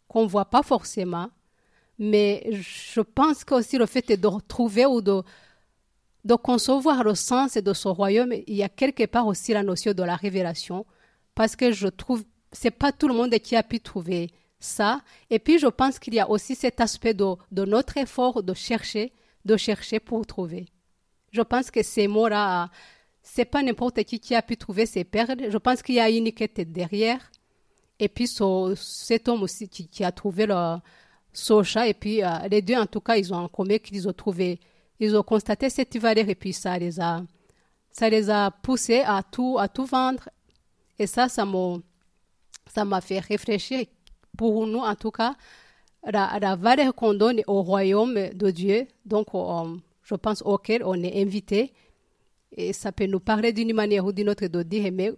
qu'on 0.09 0.25
ne 0.25 0.29
voit 0.29 0.47
pas 0.47 0.63
forcément, 0.63 1.29
mais 1.99 2.49
je 2.53 3.01
pense 3.01 3.45
qu'aussi 3.45 3.77
le 3.79 3.87
fait 3.87 4.17
de 4.17 4.27
retrouver 4.27 4.87
ou 4.87 5.01
de 5.01 5.23
concevoir 6.43 7.05
le 7.05 7.15
sens 7.15 7.55
de 7.55 7.73
ce 7.73 7.89
royaume, 7.89 8.33
il 8.47 8.55
y 8.55 8.63
a 8.63 8.69
quelque 8.69 9.07
part 9.07 9.27
aussi 9.27 9.53
la 9.53 9.63
notion 9.63 9.93
de 9.93 10.03
la 10.03 10.17
révélation, 10.17 10.87
parce 11.39 11.55
que 11.55 11.71
je 11.71 11.87
trouve, 11.87 12.25
c'est 12.51 12.73
pas 12.73 12.91
tout 12.91 13.07
le 13.07 13.15
monde 13.15 13.31
qui 13.39 13.55
a 13.55 13.63
pu 13.63 13.79
trouver 13.79 14.29
ça. 14.59 15.01
Et 15.31 15.39
puis, 15.39 15.61
je 15.61 15.69
pense 15.69 16.01
qu'il 16.01 16.15
y 16.15 16.19
a 16.19 16.29
aussi 16.29 16.57
cet 16.57 16.81
aspect 16.81 17.15
de, 17.15 17.65
notre 17.65 17.97
effort 17.97 18.43
de 18.43 18.55
chercher, 18.55 19.13
de 19.45 19.57
chercher 19.57 20.01
pour 20.01 20.27
trouver. 20.27 20.67
Je 21.31 21.41
pense 21.43 21.71
que 21.71 21.81
ces 21.85 22.09
mots-là, 22.09 22.71
c'est 23.23 23.45
pas 23.45 23.63
n'importe 23.63 24.03
qui 24.03 24.19
qui 24.19 24.35
a 24.35 24.43
pu 24.43 24.57
trouver 24.57 24.85
ces 24.85 25.05
perles. 25.05 25.49
Je 25.49 25.59
pense 25.59 25.81
qu'il 25.81 25.95
y 25.95 26.01
a 26.01 26.11
une 26.11 26.33
quête 26.33 26.61
derrière. 26.73 27.31
Et 28.01 28.09
puis, 28.09 28.29
cet 28.75 29.29
homme 29.29 29.45
aussi 29.45 29.69
qui, 29.69 30.03
a 30.03 30.11
trouvé 30.11 30.45
le, 30.45 30.79
ce 31.33 31.63
chat. 31.63 31.87
Et 31.87 31.95
puis, 31.95 32.25
euh, 32.25 32.31
les 32.51 32.63
deux, 32.63 32.75
en 32.75 32.87
tout 32.87 33.01
cas, 33.01 33.17
ils 33.17 33.33
ont 33.33 33.49
en 33.49 33.79
qu'ils 33.79 34.09
ont 34.09 34.13
trouvé, 34.13 34.59
ils 34.99 35.17
ont 35.17 35.23
constaté 35.23 35.71
cette 35.71 35.97
valeur. 35.99 36.29
Et 36.29 36.35
puis, 36.35 36.53
ça 36.53 36.77
les 36.77 36.99
a, 36.99 37.23
ça 37.93 38.09
les 38.11 38.29
a 38.29 38.51
poussés 38.51 39.03
à 39.07 39.23
tout, 39.23 39.57
à 39.57 39.69
tout 39.69 39.85
vendre. 39.85 40.29
Et 40.99 41.07
ça, 41.07 41.29
ça 41.29 41.45
m'a, 41.45 43.01
fait 43.01 43.21
réfléchir. 43.21 43.85
Pour 44.37 44.67
nous, 44.67 44.81
en 44.81 44.95
tout 44.95 45.11
cas, 45.11 45.35
la, 46.05 46.39
la 46.41 46.57
valeur 46.57 46.95
qu'on 46.95 47.15
donne 47.15 47.43
au 47.47 47.63
royaume 47.63 48.31
de 48.35 48.51
Dieu, 48.51 48.87
donc, 49.05 49.29
je 50.03 50.15
pense 50.15 50.43
auquel 50.43 50.83
on 50.85 50.95
est 51.03 51.21
invité 51.21 51.73
et 52.53 52.73
ça 52.73 52.93
peut 52.93 53.07
nous 53.07 53.21
parler 53.21 53.53
d'une 53.53 53.75
manière 53.75 54.05
ou 54.05 54.13
d'une 54.13 54.31
autre 54.31 54.47
de 54.47 54.63
dire, 54.63 54.91
mais 54.93 55.13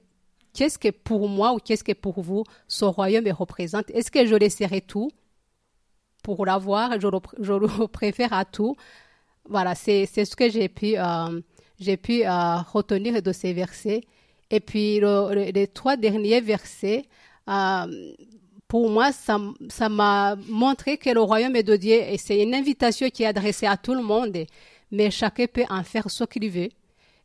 qu'est-ce 0.53 0.79
que 0.79 0.91
pour 0.91 1.29
moi 1.29 1.53
ou 1.53 1.59
qu'est-ce 1.59 1.85
que 1.85 1.93
pour 1.93 2.21
vous 2.21 2.45
ce 2.67 2.85
royaume 2.85 3.29
représente? 3.29 3.91
Est-ce 3.91 4.11
que 4.11 4.27
je 4.27 4.35
laisserai 4.35 4.81
tout? 4.81 5.11
Pour 6.23 6.45
l'avoir 6.45 7.01
je, 7.01 7.07
le, 7.07 7.87
préfère 7.93 8.33
à 8.33 8.45
tout 8.45 8.77
Voilà, 9.49 9.75
c'est 9.75 10.07
ce 10.07 10.37
que 10.37 10.51
j'ai 10.51 10.69
pu, 10.69 10.99
euh, 10.99 11.41
euh, 11.89 12.57
retenir 12.73 13.23
de 13.23 13.33
ces 13.33 13.53
versets. 13.53 14.03
Et 14.51 14.61
puis 14.61 15.01
les 15.01 15.67
trois 15.69 15.97
derniers 15.97 16.41
versets, 16.41 17.05
euh, 17.49 18.13
pour 18.69 18.89
moi, 18.89 19.11
ça 19.13 19.89
m'a 19.89 20.37
montré 20.49 20.97
que 20.97 21.11
le 21.11 21.21
royaume 21.21 21.57
est 21.57 21.65
de 21.65 21.77
Dieu 21.77 21.95
et 21.95 22.19
c'est 22.19 22.41
une 22.41 22.55
invitation 22.55 23.09
qui 23.11 23.25
est 23.25 23.27
adressée 23.27 23.67
à 23.67 23.77
tout 23.77 23.95
le 23.95 24.03
monde, 24.03 24.37
mais 24.93 25.11
chacun 25.11 25.47
peut 25.47 25.65
en 25.69 25.83
faire 25.83 26.11
ce 26.11 26.25
qu'il 26.25 26.49
veut. 26.51 26.69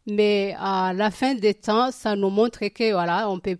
Mais 0.08 0.56
à 0.60 0.94
la 0.94 1.12
fin 1.12 1.34
des 1.36 1.54
temps, 1.54 1.92
ça 1.92 2.16
nous 2.16 2.30
montre 2.30 2.60
que 2.68 2.92
voilà, 2.94 3.30
on 3.30 3.40
peut 3.40 3.58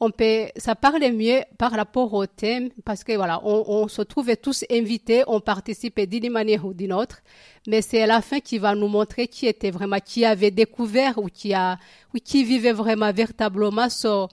on 0.00 0.10
peut, 0.10 0.46
ça 0.56 0.74
parle 0.74 1.12
mieux 1.12 1.42
par 1.58 1.72
rapport 1.72 2.12
au 2.14 2.24
thème 2.26 2.70
parce 2.86 3.04
que 3.04 3.12
voilà, 3.12 3.40
on, 3.44 3.86
se 3.86 4.00
trouve 4.00 4.34
tous 4.36 4.64
invités, 4.70 5.22
on 5.26 5.40
participe 5.40 6.00
d'une 6.00 6.30
manière 6.30 6.64
ou 6.64 6.72
d'une 6.72 6.94
autre, 6.94 7.18
mais 7.66 7.82
c'est 7.82 8.06
la 8.06 8.22
fin 8.22 8.40
qui 8.40 8.56
va 8.56 8.74
nous 8.74 8.88
montrer 8.88 9.28
qui 9.28 9.46
était 9.46 9.70
vraiment, 9.70 9.98
qui 10.02 10.24
avait 10.24 10.50
découvert 10.50 11.18
ou 11.18 11.26
qui 11.26 11.52
a, 11.52 11.78
ou 12.14 12.18
qui 12.18 12.44
vivait 12.44 12.72
vraiment 12.72 13.12
véritablement 13.12 13.90
ce, 13.90 14.26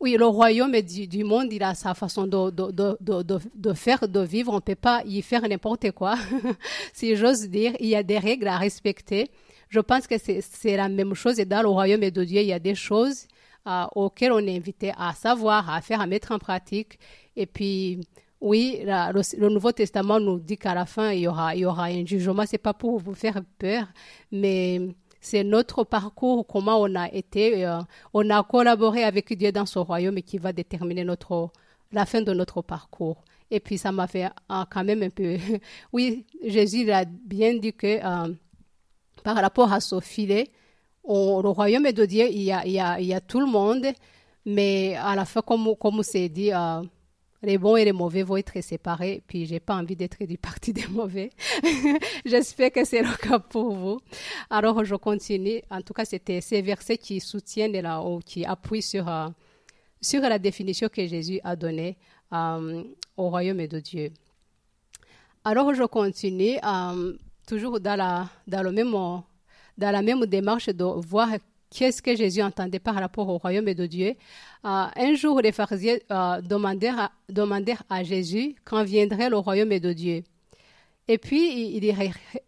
oui, 0.00 0.16
le 0.18 0.26
royaume 0.26 0.80
du, 0.80 1.22
monde, 1.22 1.52
il 1.52 1.62
a 1.62 1.74
sa 1.74 1.92
façon 1.92 2.26
de, 2.26 2.50
de, 2.50 2.96
de, 2.98 3.38
de 3.54 3.72
faire, 3.74 4.08
de 4.08 4.20
vivre. 4.20 4.50
On 4.52 4.56
ne 4.56 4.60
peut 4.60 4.74
pas 4.74 5.02
y 5.06 5.22
faire 5.22 5.42
n'importe 5.48 5.92
quoi. 5.92 6.16
si 6.92 7.14
j'ose 7.14 7.48
dire, 7.48 7.74
il 7.78 7.86
y 7.86 7.94
a 7.94 8.02
des 8.02 8.18
règles 8.18 8.48
à 8.48 8.58
respecter. 8.58 9.30
Je 9.68 9.78
pense 9.78 10.08
que 10.08 10.16
c'est 10.18 10.76
la 10.76 10.88
même 10.88 11.14
chose. 11.14 11.38
Et 11.38 11.44
dans 11.44 11.62
le 11.62 11.68
royaume 11.68 12.10
de 12.10 12.24
Dieu, 12.24 12.40
il 12.40 12.48
y 12.48 12.52
a 12.52 12.58
des 12.58 12.74
choses 12.74 13.28
euh, 13.66 13.84
auxquelles 13.94 14.32
on 14.32 14.38
est 14.38 14.56
invité 14.56 14.92
à 14.96 15.12
savoir, 15.14 15.70
à 15.70 15.80
faire, 15.80 16.00
à 16.00 16.06
mettre 16.06 16.32
en 16.32 16.38
pratique. 16.38 16.98
Et 17.36 17.46
puis, 17.46 18.00
oui, 18.40 18.80
le, 18.84 19.48
Nouveau 19.48 19.72
Testament 19.72 20.18
nous 20.18 20.40
dit 20.40 20.58
qu'à 20.58 20.74
la 20.74 20.84
fin, 20.84 21.12
il 21.12 21.20
y 21.20 21.28
aura, 21.28 21.54
il 21.54 21.60
y 21.60 21.64
aura 21.64 21.84
un 21.84 22.04
jugement. 22.04 22.44
C'est 22.46 22.58
pas 22.58 22.74
pour 22.74 22.98
vous 22.98 23.14
faire 23.14 23.40
peur, 23.58 23.86
mais 24.32 24.80
c'est 25.20 25.44
notre 25.44 25.84
parcours, 25.84 26.46
comment 26.46 26.80
on 26.80 26.94
a 26.96 27.08
été, 27.12 27.64
euh, 27.64 27.78
on 28.12 28.28
a 28.30 28.42
collaboré 28.42 29.04
avec 29.04 29.32
Dieu 29.38 29.52
dans 29.52 29.66
son 29.66 29.84
royaume 29.84 30.18
et 30.18 30.22
qui 30.22 30.38
va 30.38 30.52
déterminer 30.52 31.04
notre, 31.04 31.50
la 31.92 32.04
fin 32.04 32.20
de 32.20 32.32
notre 32.32 32.62
parcours. 32.62 33.24
Et 33.50 33.60
puis 33.60 33.78
ça 33.78 33.92
m'a 33.92 34.08
fait 34.08 34.24
euh, 34.24 34.64
quand 34.70 34.82
même 34.82 35.02
un 35.04 35.10
peu. 35.10 35.36
oui, 35.92 36.26
Jésus 36.44 36.90
a 36.90 37.04
bien 37.04 37.54
dit 37.54 37.72
que 37.72 38.00
par 39.22 39.36
rapport 39.36 39.72
à 39.72 39.80
ce 39.80 40.00
filet, 40.00 40.50
au, 41.04 41.40
royaume 41.52 41.90
de 41.92 42.04
Dieu, 42.04 42.28
il 42.30 42.42
y, 42.42 42.52
a, 42.52 42.64
il, 42.66 42.72
y 42.72 42.80
a, 42.80 43.00
il 43.00 43.06
y 43.06 43.14
a 43.14 43.20
tout 43.20 43.40
le 43.40 43.46
monde, 43.46 43.86
mais 44.44 44.96
à 44.96 45.14
la 45.14 45.24
fin, 45.24 45.40
comme, 45.42 45.74
comme 45.76 46.02
c'est 46.02 46.28
dit, 46.28 46.52
euh, 46.52 46.82
les 47.42 47.58
bons 47.58 47.76
et 47.76 47.84
les 47.84 47.92
mauvais 47.92 48.22
vont 48.22 48.36
être 48.36 48.60
séparés, 48.62 49.22
puis 49.26 49.46
j'ai 49.46 49.58
pas 49.60 49.74
envie 49.74 49.96
d'être 49.96 50.22
du 50.24 50.38
parti 50.38 50.72
des 50.72 50.86
mauvais. 50.86 51.30
J'espère 52.24 52.70
que 52.70 52.84
c'est 52.84 53.02
le 53.02 53.16
cas 53.16 53.40
pour 53.40 53.74
vous. 53.74 54.00
Alors, 54.48 54.84
je 54.84 54.94
continue. 54.94 55.60
En 55.70 55.82
tout 55.82 55.92
cas, 55.92 56.04
c'était 56.04 56.40
ces 56.40 56.62
versets 56.62 56.98
qui 56.98 57.20
soutiennent 57.20 57.80
là, 57.80 58.00
ou 58.00 58.20
qui 58.20 58.44
appuient 58.44 58.82
sur, 58.82 59.08
euh, 59.08 59.28
sur 60.00 60.20
la 60.20 60.38
définition 60.38 60.88
que 60.88 61.04
Jésus 61.06 61.40
a 61.42 61.56
donnée 61.56 61.96
euh, 62.32 62.84
au 63.16 63.28
royaume 63.28 63.66
de 63.66 63.80
Dieu. 63.80 64.12
Alors, 65.44 65.74
je 65.74 65.82
continue 65.82 66.58
toujours 67.46 67.80
dans 67.80 67.96
la, 67.96 68.28
dans, 68.46 68.62
le 68.62 68.70
même, 68.70 68.94
dans 69.82 69.90
la 69.90 70.00
même 70.00 70.24
démarche 70.26 70.68
de 70.68 70.84
voir 70.84 71.28
qu'est-ce 71.68 72.00
que 72.00 72.14
Jésus 72.14 72.40
entendait 72.40 72.78
par 72.78 72.94
rapport 72.94 73.28
au 73.28 73.38
royaume 73.38 73.74
de 73.74 73.86
Dieu. 73.86 74.10
Euh, 74.64 74.86
un 75.08 75.14
jour, 75.16 75.40
les 75.40 75.50
pharisiens 75.50 75.96
euh, 76.12 76.40
demandèrent, 76.40 77.82
à, 77.90 78.04
Jésus 78.04 78.54
quand 78.64 78.84
viendrait 78.84 79.28
le 79.28 79.38
royaume 79.38 79.76
de 79.80 79.92
Dieu. 79.92 80.22
Et 81.08 81.18
puis, 81.18 81.74
il, 81.76 81.84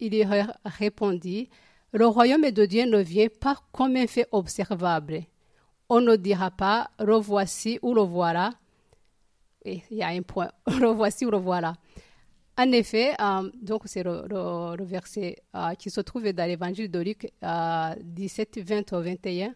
il, 0.00 0.28
répondit, 0.64 1.48
le 1.92 2.06
royaume 2.06 2.48
de 2.52 2.66
Dieu 2.66 2.84
ne 2.84 2.98
vient 2.98 3.26
pas 3.40 3.56
comme 3.72 3.96
un 3.96 4.06
fait 4.06 4.28
observable. 4.30 5.22
On 5.88 6.00
ne 6.00 6.14
dira 6.14 6.52
pas, 6.52 6.90
le 7.00 7.16
voici 7.16 7.80
ou 7.82 7.94
le 7.94 8.02
voilà. 8.02 8.50
il 9.64 9.82
y 9.90 10.04
a 10.04 10.08
un 10.08 10.22
point, 10.22 10.50
le 10.80 10.90
voici 10.92 11.26
ou 11.26 11.32
le 11.32 11.38
voilà. 11.38 11.74
En 12.56 12.70
effet, 12.70 13.14
euh, 13.20 13.50
donc 13.60 13.82
c'est 13.86 14.04
le, 14.04 14.84
verset 14.84 15.42
euh, 15.56 15.74
qui 15.74 15.90
se 15.90 16.00
trouve 16.00 16.32
dans 16.32 16.46
l'évangile 16.46 16.88
de 16.90 17.00
Luc 17.00 17.32
17, 17.42 18.58
20 18.58 18.92
au 18.92 19.02
21. 19.02 19.54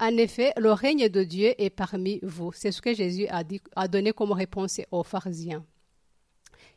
En 0.00 0.16
effet, 0.16 0.52
le 0.56 0.72
règne 0.72 1.08
de 1.08 1.22
Dieu 1.22 1.54
est 1.58 1.70
parmi 1.70 2.18
vous. 2.22 2.52
C'est 2.52 2.72
ce 2.72 2.82
que 2.82 2.92
Jésus 2.92 3.26
a, 3.28 3.44
a 3.76 3.86
donné 3.86 4.12
comme 4.12 4.32
réponse 4.32 4.80
aux 4.90 5.04
pharisiens. 5.04 5.64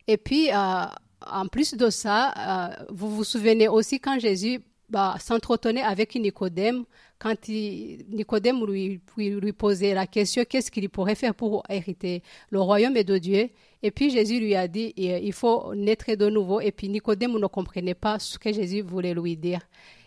Et 0.05 0.17
puis, 0.17 0.51
euh, 0.51 0.85
en 1.25 1.47
plus 1.47 1.73
de 1.73 1.89
ça, 1.89 2.85
vous 2.89 3.09
vous 3.15 3.23
souvenez 3.23 3.69
aussi 3.69 3.99
quand 3.99 4.19
Jésus 4.19 4.59
bah, 4.93 5.15
s'entretenait 5.19 5.81
avec 5.81 6.13
Nicodème, 6.15 6.85
quand 7.17 7.49
Nicodème 7.49 8.63
lui, 8.63 9.01
lui 9.17 9.53
posait 9.53 9.95
la 9.95 10.05
question 10.05 10.43
qu'est-ce 10.47 10.69
qu'il 10.69 10.87
pourrait 10.87 11.15
faire 11.15 11.33
pour 11.33 11.63
hériter 11.67 12.21
le 12.51 12.61
royaume 12.61 12.93
de 12.93 13.17
Dieu, 13.17 13.49
et 13.81 13.89
puis 13.89 14.11
Jésus 14.11 14.39
lui 14.39 14.55
a 14.55 14.67
dit, 14.67 14.93
il 14.95 15.33
faut 15.33 15.73
naître 15.73 16.13
de 16.13 16.29
nouveau. 16.29 16.61
Et 16.61 16.71
puis 16.71 16.89
Nicodème 16.89 17.39
ne 17.39 17.47
comprenait 17.47 17.95
pas 17.95 18.19
ce 18.19 18.37
que 18.37 18.53
Jésus 18.53 18.81
voulait 18.81 19.15
lui 19.15 19.35
dire. 19.35 19.61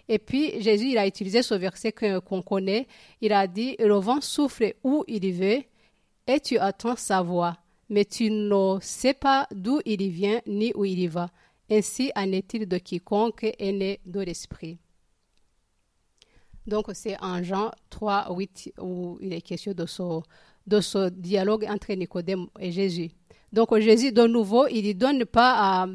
Et 0.08 0.20
puis 0.20 0.62
Jésus, 0.62 0.90
il 0.90 0.98
a 0.98 1.06
utilisé 1.06 1.42
ce 1.42 1.54
verset 1.54 1.92
qu'on 1.92 2.42
connaît. 2.42 2.86
Il 3.20 3.32
a 3.32 3.46
dit, 3.48 3.74
le 3.80 3.94
vent 3.96 4.20
souffle 4.20 4.74
où 4.84 5.04
il 5.08 5.32
veut 5.32 5.62
et 6.28 6.40
tu 6.40 6.58
attends 6.58 6.96
sa 6.96 7.22
voix, 7.22 7.56
mais 7.90 8.04
tu 8.04 8.30
ne 8.30 8.78
sais 8.80 9.14
pas 9.14 9.48
d'où 9.50 9.80
il 9.84 10.08
vient 10.10 10.40
ni 10.46 10.72
où 10.74 10.84
il 10.84 11.08
va. 11.08 11.28
Ainsi 11.70 12.12
en 12.14 12.30
est-il 12.32 12.66
de 12.66 12.78
quiconque 12.78 13.44
est 13.44 13.72
né 13.72 14.00
de 14.06 14.20
l'Esprit? 14.20 14.78
Donc 16.66 16.86
c'est 16.94 17.16
en 17.22 17.42
Jean 17.42 17.70
3, 17.90 18.28
8 18.30 18.74
où 18.80 19.18
il 19.20 19.32
est 19.32 19.40
question 19.40 19.72
de 19.72 19.86
ce, 19.86 21.08
dialogue 21.10 21.66
entre 21.68 21.92
Nicodème 21.92 22.46
et 22.58 22.72
Jésus. 22.72 23.10
Donc 23.52 23.76
Jésus, 23.78 24.12
de 24.12 24.26
nouveau, 24.26 24.66
il 24.66 24.86
ne 24.86 24.92
donne 24.92 25.24
pas 25.24 25.86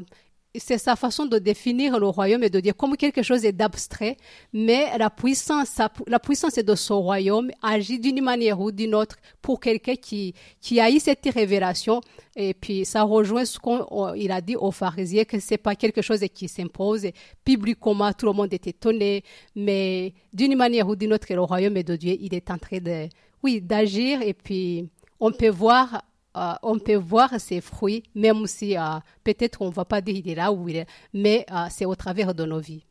c'est 0.54 0.78
sa 0.78 0.96
façon 0.96 1.24
de 1.26 1.38
définir 1.38 1.98
le 1.98 2.06
royaume 2.06 2.42
et 2.42 2.50
de 2.50 2.60
dire 2.60 2.76
comme 2.76 2.96
quelque 2.96 3.22
chose 3.22 3.42
d'abstrait, 3.42 4.16
mais 4.52 4.96
la 4.98 5.08
puissance, 5.08 5.80
la 6.06 6.18
puissance 6.18 6.54
de 6.54 6.74
son 6.74 7.00
royaume 7.00 7.50
agit 7.62 7.98
d'une 7.98 8.22
manière 8.22 8.60
ou 8.60 8.70
d'une 8.70 8.94
autre 8.94 9.16
pour 9.40 9.60
quelqu'un 9.60 9.94
qui, 9.94 10.34
qui 10.60 10.78
a 10.80 10.90
eu 10.90 11.00
cette 11.00 11.24
révélation. 11.24 12.00
Et 12.36 12.54
puis, 12.54 12.84
ça 12.84 13.02
rejoint 13.02 13.44
ce 13.44 13.58
qu'il 13.58 14.30
a 14.30 14.40
dit 14.40 14.56
aux 14.56 14.70
pharisiens, 14.70 15.24
que 15.24 15.40
c'est 15.40 15.58
pas 15.58 15.74
quelque 15.74 16.02
chose 16.02 16.20
qui 16.34 16.48
s'impose 16.48 17.06
publiquement, 17.44 18.12
tout 18.12 18.26
le 18.26 18.32
monde 18.32 18.52
est 18.52 18.66
étonné, 18.66 19.24
mais 19.56 20.12
d'une 20.32 20.56
manière 20.56 20.88
ou 20.88 20.96
d'une 20.96 21.12
autre, 21.14 21.26
le 21.32 21.40
royaume 21.40 21.82
de 21.82 21.96
Dieu, 21.96 22.16
il 22.20 22.34
est 22.34 22.50
en 22.50 22.58
train 22.58 22.78
de, 22.78 23.08
oui, 23.42 23.60
d'agir 23.60 24.20
et 24.22 24.34
puis 24.34 24.88
on 25.18 25.32
peut 25.32 25.48
voir 25.48 26.02
euh, 26.36 26.52
on 26.62 26.78
peut 26.78 26.94
voir 26.96 27.38
ses 27.38 27.60
fruits, 27.60 28.02
même 28.14 28.46
si 28.46 28.76
euh, 28.76 28.82
peut-être 29.22 29.60
on 29.60 29.68
ne 29.68 29.72
va 29.72 29.84
pas 29.84 30.00
dire 30.00 30.16
il 30.16 30.28
est 30.30 30.34
là 30.34 30.50
où 30.52 30.68
il 30.68 30.76
est, 30.76 30.86
mais 31.12 31.44
euh, 31.50 31.66
c'est 31.70 31.84
au 31.84 31.94
travers 31.94 32.34
de 32.34 32.44
nos 32.44 32.60
vies. 32.60 32.84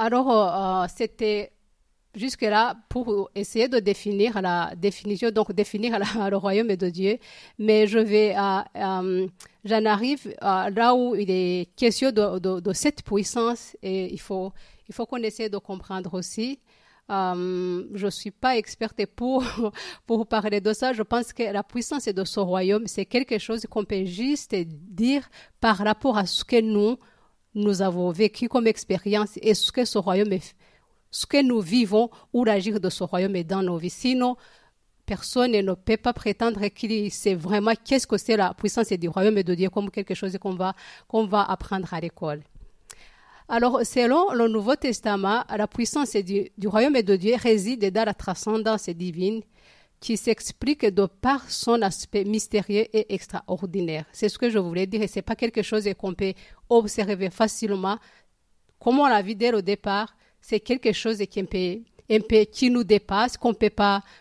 alors, 0.00 0.86
c'était 0.88 1.50
jusque-là 2.14 2.76
pour 2.88 3.30
essayer 3.34 3.66
de 3.66 3.80
définir 3.80 4.40
la 4.40 4.72
définition, 4.76 5.30
donc 5.32 5.52
définir 5.52 5.98
le 6.30 6.36
royaume 6.36 6.76
de 6.76 6.88
Dieu. 6.88 7.18
Mais 7.58 7.88
je 7.88 7.98
vais, 7.98 8.34
j'en 9.64 9.84
arrive 9.84 10.32
là 10.40 10.94
où 10.94 11.16
il 11.16 11.28
est 11.30 11.68
question 11.74 12.12
de, 12.12 12.60
de, 12.60 12.72
cette 12.72 13.02
puissance 13.02 13.76
et 13.82 14.12
il 14.12 14.20
faut, 14.20 14.52
il 14.88 14.94
faut 14.94 15.04
qu'on 15.04 15.16
essaie 15.16 15.48
de 15.48 15.58
comprendre 15.58 16.14
aussi. 16.14 16.60
Je 17.08 18.04
ne 18.04 18.10
suis 18.10 18.30
pas 18.30 18.56
experte 18.56 19.04
pour, 19.06 19.44
pour 20.06 20.26
parler 20.26 20.60
de 20.60 20.72
ça. 20.72 20.92
Je 20.92 21.02
pense 21.02 21.32
que 21.32 21.42
la 21.42 21.62
puissance 21.62 22.06
de 22.06 22.24
ce 22.24 22.40
royaume, 22.40 22.86
c'est 22.86 23.06
quelque 23.06 23.38
chose 23.38 23.66
qu'on 23.68 23.84
peut 23.84 24.04
juste 24.04 24.54
dire 24.54 25.28
par 25.60 25.78
rapport 25.78 26.18
à 26.18 26.26
ce 26.26 26.44
que 26.44 26.60
nous, 26.60 26.98
nous 27.54 27.82
avons 27.82 28.10
vécu 28.10 28.48
comme 28.48 28.66
expérience 28.66 29.38
et 29.40 29.54
ce 29.54 29.72
que 29.72 29.84
ce 29.84 29.98
royaume 29.98 30.32
est, 30.32 30.54
ce 31.10 31.26
que 31.26 31.42
nous 31.42 31.60
vivons 31.60 32.10
ou 32.32 32.44
l'agir 32.44 32.80
de 32.80 32.90
ce 32.90 33.04
royaume 33.04 33.36
est 33.36 33.44
dans 33.44 33.62
nos 33.62 33.78
vies. 33.78 34.14
Personne 35.06 35.52
ne 35.52 35.72
peut 35.72 35.96
pas 35.96 36.12
prétendre 36.12 36.66
qu'il 36.68 37.10
sait 37.10 37.34
vraiment 37.34 37.72
qu'est-ce 37.82 38.06
que 38.06 38.18
c'est 38.18 38.36
la 38.36 38.52
puissance 38.52 38.88
du 38.92 39.08
royaume 39.08 39.42
de 39.42 39.54
Dieu 39.54 39.70
comme 39.70 39.90
quelque 39.90 40.14
chose 40.14 40.36
qu'on 40.38 40.54
va, 40.54 40.74
qu'on 41.08 41.26
va 41.26 41.44
apprendre 41.44 41.92
à 41.94 42.00
l'école. 42.00 42.42
Alors, 43.50 43.80
selon 43.82 44.30
le 44.32 44.46
Nouveau 44.46 44.76
Testament, 44.76 45.42
la 45.48 45.66
puissance 45.66 46.14
du, 46.16 46.50
du 46.58 46.68
royaume 46.68 47.00
de 47.00 47.16
Dieu 47.16 47.34
réside 47.34 47.90
dans 47.90 48.04
la 48.04 48.12
transcendance 48.12 48.90
divine 48.90 49.40
qui 50.00 50.18
s'explique 50.18 50.84
de 50.84 51.06
par 51.06 51.50
son 51.50 51.80
aspect 51.80 52.24
mystérieux 52.24 52.86
et 52.92 53.14
extraordinaire. 53.14 54.04
C'est 54.12 54.28
ce 54.28 54.38
que 54.38 54.50
je 54.50 54.58
voulais 54.58 54.86
dire 54.86 55.00
et 55.00 55.06
c'est 55.06 55.22
pas 55.22 55.34
quelque 55.34 55.62
chose 55.62 55.88
qu'on 55.98 56.12
peut 56.12 56.34
observer 56.68 57.30
facilement. 57.30 57.98
Comme 58.78 58.98
on 58.98 59.06
l'a 59.06 59.22
vu 59.22 59.34
dès 59.34 59.50
le 59.50 59.62
départ, 59.62 60.14
c'est 60.42 60.60
quelque 60.60 60.92
chose 60.92 61.18
qui, 61.18 61.46
qui 62.52 62.70
nous 62.70 62.84
dépasse, 62.84 63.38
qu'on 63.38 63.54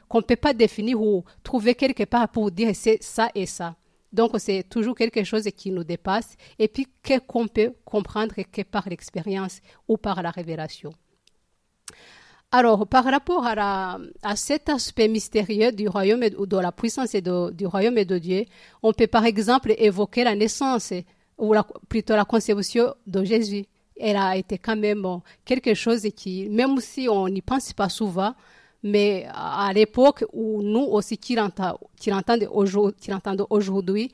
qu'on 0.08 0.22
peut 0.22 0.36
pas 0.38 0.54
définir 0.54 1.02
ou 1.02 1.26
trouver 1.44 1.76
quelque 1.76 2.06
part 2.06 2.30
pour 2.30 2.50
dire 2.50 2.72
c'est 2.74 3.04
ça 3.04 3.30
et 3.36 3.46
ça. 3.46 3.76
Donc 4.18 4.32
c'est 4.40 4.64
toujours 4.64 4.96
quelque 4.96 5.24
chose 5.24 5.48
qui 5.56 5.72
nous 5.72 5.84
dépasse 5.84 6.36
et 6.58 6.68
puis 6.68 6.88
qu'on 7.28 7.48
peut 7.48 7.74
comprendre 7.86 8.34
que 8.52 8.64
par 8.64 8.90
l'expérience 8.90 9.62
ou 9.88 9.96
par 9.96 10.24
la 10.24 10.32
révélation? 10.32 10.92
Alors, 12.52 12.88
par 12.88 13.04
rapport 13.04 13.46
à, 13.46 14.00
cet 14.36 14.70
aspect 14.70 15.08
mystérieux 15.08 15.72
du 15.72 15.88
royaume 15.88 16.24
ou 16.40 16.48
de 16.48 16.58
la 16.58 16.72
puissance 16.72 17.16
du 17.16 17.66
royaume 17.66 18.04
de 18.04 18.18
Dieu, 18.18 18.46
on 18.82 18.92
peut 18.92 19.08
par 19.08 19.26
exemple 19.26 19.74
évoquer 19.78 20.24
la 20.24 20.34
naissance 20.34 20.94
ou 21.38 21.54
plutôt 21.88 22.16
la 22.16 22.26
conception 22.26 22.96
de 23.06 23.24
Jésus 23.24 23.66
elle 24.00 24.18
a 24.18 24.38
été 24.38 24.58
quand 24.58 24.76
même 24.76 25.06
quelque 25.44 25.74
chose 25.74 26.08
qui, 26.16 26.48
même 26.50 26.80
si 26.80 27.08
on 27.10 27.28
n'y 27.28 27.42
pense 27.42 27.74
pas 27.74 27.90
souvent, 27.90 28.36
mais 28.84 29.28
à 29.34 29.72
l'époque 29.74 30.26
où 30.34 30.62
nous 30.62 30.84
aussi 30.84 31.18
qui 31.18 31.36
l'entendons 31.36 33.48
aujourd'hui, 33.50 34.12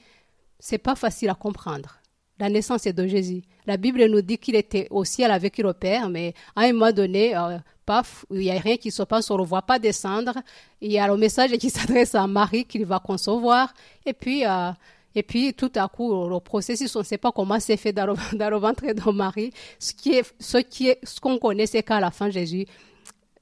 c'est 0.59 0.77
pas 0.77 0.95
facile 0.95 1.29
à 1.29 1.35
comprendre. 1.35 1.99
La 2.39 2.49
naissance 2.49 2.83
de 2.83 3.07
Jésus. 3.07 3.43
La 3.65 3.77
Bible 3.77 4.05
nous 4.05 4.21
dit 4.21 4.37
qu'il 4.37 4.55
était 4.55 4.87
au 4.89 5.05
ciel 5.05 5.31
avec 5.31 5.57
le 5.59 5.73
Père, 5.73 6.09
mais 6.09 6.33
à 6.55 6.61
un 6.61 6.73
moment 6.73 6.91
donné, 6.91 7.35
euh, 7.35 7.57
paf, 7.85 8.25
il 8.31 8.39
n'y 8.39 8.51
a 8.51 8.59
rien 8.59 8.77
qui 8.77 8.89
se 8.89 9.03
passe, 9.03 9.29
on 9.29 9.35
ne 9.35 9.39
le 9.39 9.45
voit 9.45 9.61
pas 9.61 9.77
descendre. 9.77 10.33
Il 10.81 10.91
y 10.91 10.97
a 10.97 11.07
le 11.07 11.15
message 11.15 11.51
qui 11.57 11.69
s'adresse 11.69 12.15
à 12.15 12.25
Marie 12.25 12.65
qu'il 12.65 12.85
va 12.85 12.99
concevoir. 12.99 13.73
Et 14.05 14.13
puis, 14.13 14.45
euh, 14.45 14.71
et 15.15 15.23
puis, 15.23 15.53
tout 15.53 15.71
à 15.75 15.87
coup, 15.87 16.27
le 16.27 16.39
processus, 16.39 16.95
on 16.95 16.99
ne 16.99 17.03
sait 17.03 17.19
pas 17.19 17.31
comment 17.31 17.59
c'est 17.59 17.77
fait 17.77 17.93
dans 17.93 18.07
le, 18.07 18.13
ventre 18.57 18.85
de 18.85 19.11
Marie. 19.11 19.51
Ce 19.77 19.93
qui 19.93 20.19
ce 20.39 20.57
ce 21.03 21.19
qu'on 21.19 21.37
connaît, 21.37 21.67
c'est 21.67 21.83
qu'à 21.83 21.99
la 21.99 22.09
fin, 22.09 22.29
Jésus, 22.29 22.65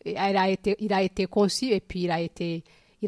il 0.05 0.93
a 0.93 1.01
été, 1.03 1.25
conçu 1.25 1.65
et 1.71 1.79
puis 1.79 2.01
il 2.01 2.11
a 2.11 2.21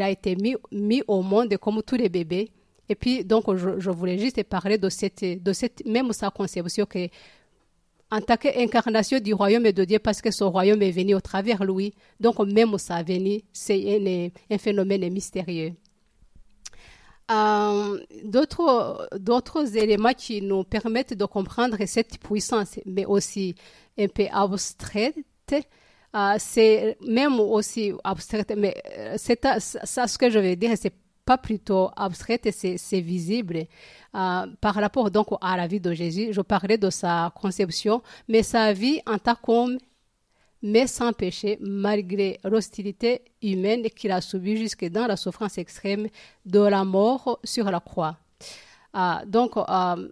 été, 0.10 0.36
mis, 0.72 1.04
au 1.08 1.22
monde 1.22 1.58
comme 1.58 1.82
tous 1.84 1.96
les 1.96 2.10
bébés. 2.10 2.52
Et 2.90 2.96
puis, 2.96 3.24
donc, 3.24 3.46
je, 3.56 3.90
voulais 3.90 4.18
juste 4.18 4.44
parler 4.44 4.78
de 4.78 4.90
cette, 4.90 5.24
de 5.24 5.54
cette, 5.54 5.86
même 5.86 6.12
sa 6.12 6.30
conception 6.30 6.86
que, 6.86 7.08
en 8.12 8.22
tant 8.22 8.38
qu'incarnation 8.38 9.20
du 9.20 9.34
royaume 9.34 9.72
de 9.72 9.84
Dieu, 9.86 10.00
parce 10.00 10.22
que 10.22 10.32
ce 10.32 10.44
royaume 10.44 10.82
est 10.82 10.92
venu 10.92 11.16
au 11.16 11.22
travers 11.22 11.64
lui. 11.64 11.94
Donc, 12.20 12.40
même 12.40 12.78
sa 12.78 13.02
venue, 13.02 13.42
c'est 13.54 13.98
un, 13.98 14.30
un 14.54 14.58
phénomène 14.58 15.12
mystérieux. 15.12 15.74
Euh, 17.32 18.00
d'autres 18.24 19.78
éléments 19.78 20.14
qui 20.14 20.42
nous 20.42 20.64
permettent 20.66 21.14
de 21.14 21.26
comprendre 21.26 21.78
cette 21.86 22.20
puissance, 22.20 22.80
mais 22.86 23.06
aussi 23.06 23.56
un 23.98 24.08
peu 24.08 24.26
abstraite, 24.32 25.16
euh, 26.16 26.36
c'est 26.38 26.98
même 27.08 27.40
aussi 27.40 27.92
abstraite, 28.04 28.54
mais 28.58 28.76
euh, 28.98 29.16
c'est 29.18 29.46
ça 29.60 30.08
ce 30.08 30.18
que 30.18 30.30
je 30.30 30.40
veux 30.40 30.56
dire, 30.56 30.72
c'est 30.76 30.94
pas 31.26 31.38
plutôt 31.38 31.90
abstraite, 31.96 32.50
c'est 32.52 33.02
visible. 33.02 33.66
par 34.12 34.76
rapport 34.76 35.10
donc 35.10 35.28
à 35.42 35.56
la 35.56 35.68
vie 35.68 35.80
de 35.80 35.94
Jésus, 35.94 36.34
je 36.34 36.42
parlais 36.42 36.78
de 36.78 36.90
sa 36.90 37.32
conception, 37.34 38.02
mais 38.28 38.44
sa 38.44 38.74
vie 38.74 39.00
en 39.06 39.18
tant 39.18 39.36
qu'homme 39.36 39.78
mais 40.64 40.88
sans 40.88 41.12
péché, 41.12 41.58
malgré 41.60 42.40
l'hostilité 42.46 43.22
humaine 43.42 43.84
qu'il 43.90 44.12
a 44.12 44.22
subie 44.22 44.56
jusque 44.56 44.86
dans 44.86 45.06
la 45.06 45.18
souffrance 45.18 45.58
extrême 45.58 46.08
de 46.46 46.62
la 46.62 46.86
mort 46.86 47.40
sur 47.44 47.70
la 47.70 47.82
croix. 47.82 48.18
Donc, 49.28 49.58
euh, 49.58 50.10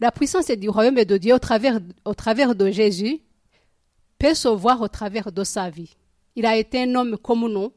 la 0.00 0.10
puissance 0.10 0.50
du 0.50 0.68
royaume 0.68 1.04
de 1.04 1.16
Dieu 1.16 1.34
au 1.34 1.38
travers, 1.38 1.78
au 2.04 2.14
travers 2.14 2.54
de 2.54 2.70
Jésus 2.70 3.20
peut 4.18 4.34
se 4.34 4.48
voir 4.48 4.80
au 4.80 4.88
travers 4.88 5.32
de 5.32 5.44
sa 5.44 5.70
vie. 5.70 5.96
Il 6.36 6.46
a 6.46 6.56
été 6.56 6.82
un 6.82 6.94
homme 6.94 7.16
comme 7.18 7.46
nous. 7.52 7.72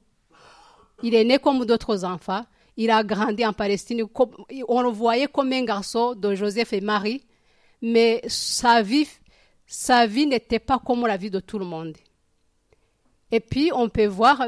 Il 1.04 1.15
est 1.15 1.23
né 1.23 1.38
comme 1.39 1.65
d'autres 1.65 2.06
enfants. 2.06 2.45
Il 2.77 2.89
a 2.89 3.04
grandi 3.04 3.45
en 3.45 3.54
Palestine. 3.54 4.06
On 4.67 4.82
le 4.82 4.89
voyait 4.89 5.27
comme 5.27 5.51
un 5.51 5.63
garçon 5.63 6.15
de 6.15 6.36
Joseph 6.36 6.73
et 6.73 6.82
Marie. 6.82 7.23
Mais 7.82 8.21
sa 8.27 8.82
vie 8.82 9.08
sa 9.73 10.06
vie 10.06 10.27
n'était 10.27 10.60
pas 10.60 10.80
comme 10.80 11.08
la 11.08 11.15
vie 11.15 11.32
de 11.32 11.39
tout 11.39 11.58
le 11.58 11.63
monde. 11.63 11.95
Et 13.32 13.39
puis, 13.39 13.71
on 13.73 13.88
peut 13.88 14.06
voir 14.06 14.45